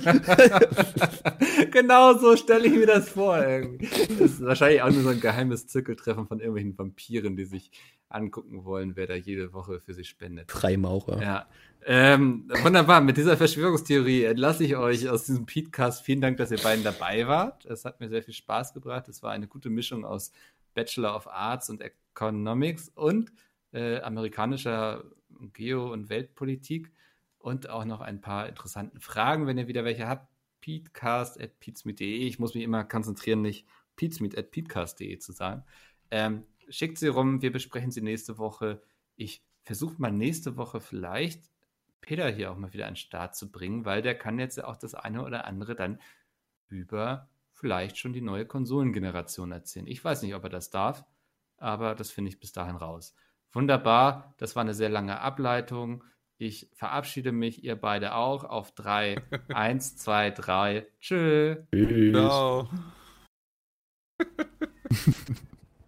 [1.72, 3.39] genau so stelle ich mir das vor.
[3.39, 3.89] Irgendwie.
[4.18, 7.70] Das ist wahrscheinlich auch nur so ein geheimes Zirkeltreffen von irgendwelchen Vampiren, die sich
[8.09, 10.51] angucken wollen, wer da jede Woche für sie spendet.
[10.51, 11.23] Freimaurer.
[11.23, 11.49] Ja.
[11.85, 16.03] Ähm, wunderbar, mit dieser Verschwörungstheorie entlasse ich euch aus diesem Podcast.
[16.03, 17.65] Vielen Dank, dass ihr beiden dabei wart.
[17.67, 19.09] Es hat mir sehr viel Spaß gebracht.
[19.09, 20.33] Es war eine gute Mischung aus
[20.75, 23.33] Bachelor of Arts und Economics und
[23.73, 25.05] äh, amerikanischer
[25.53, 26.93] Geo- und Weltpolitik
[27.39, 30.29] und auch noch ein paar interessanten Fragen, wenn ihr wieder welche habt.
[30.61, 32.27] Peatcast.peatsmeet.de.
[32.27, 35.65] Ich muss mich immer konzentrieren, nicht peatsmeet.peatcast.de zu sagen.
[36.11, 38.83] Ähm, schickt sie rum, wir besprechen sie nächste Woche.
[39.16, 41.51] Ich versuche mal nächste Woche vielleicht
[42.01, 44.64] Peter hier auch mal wieder an den Start zu bringen, weil der kann jetzt ja
[44.64, 46.01] auch das eine oder andere dann
[46.69, 49.87] über vielleicht schon die neue Konsolengeneration erzählen.
[49.87, 51.05] Ich weiß nicht, ob er das darf,
[51.57, 53.14] aber das finde ich bis dahin raus.
[53.53, 56.05] Wunderbar, das war eine sehr lange Ableitung.
[56.37, 59.23] Ich verabschiede mich, ihr beide auch, auf drei.
[59.49, 60.87] Eins, zwei, drei.
[61.01, 61.57] Tschö.
[61.75, 62.12] Tschüss.
[62.12, 62.69] Ciao.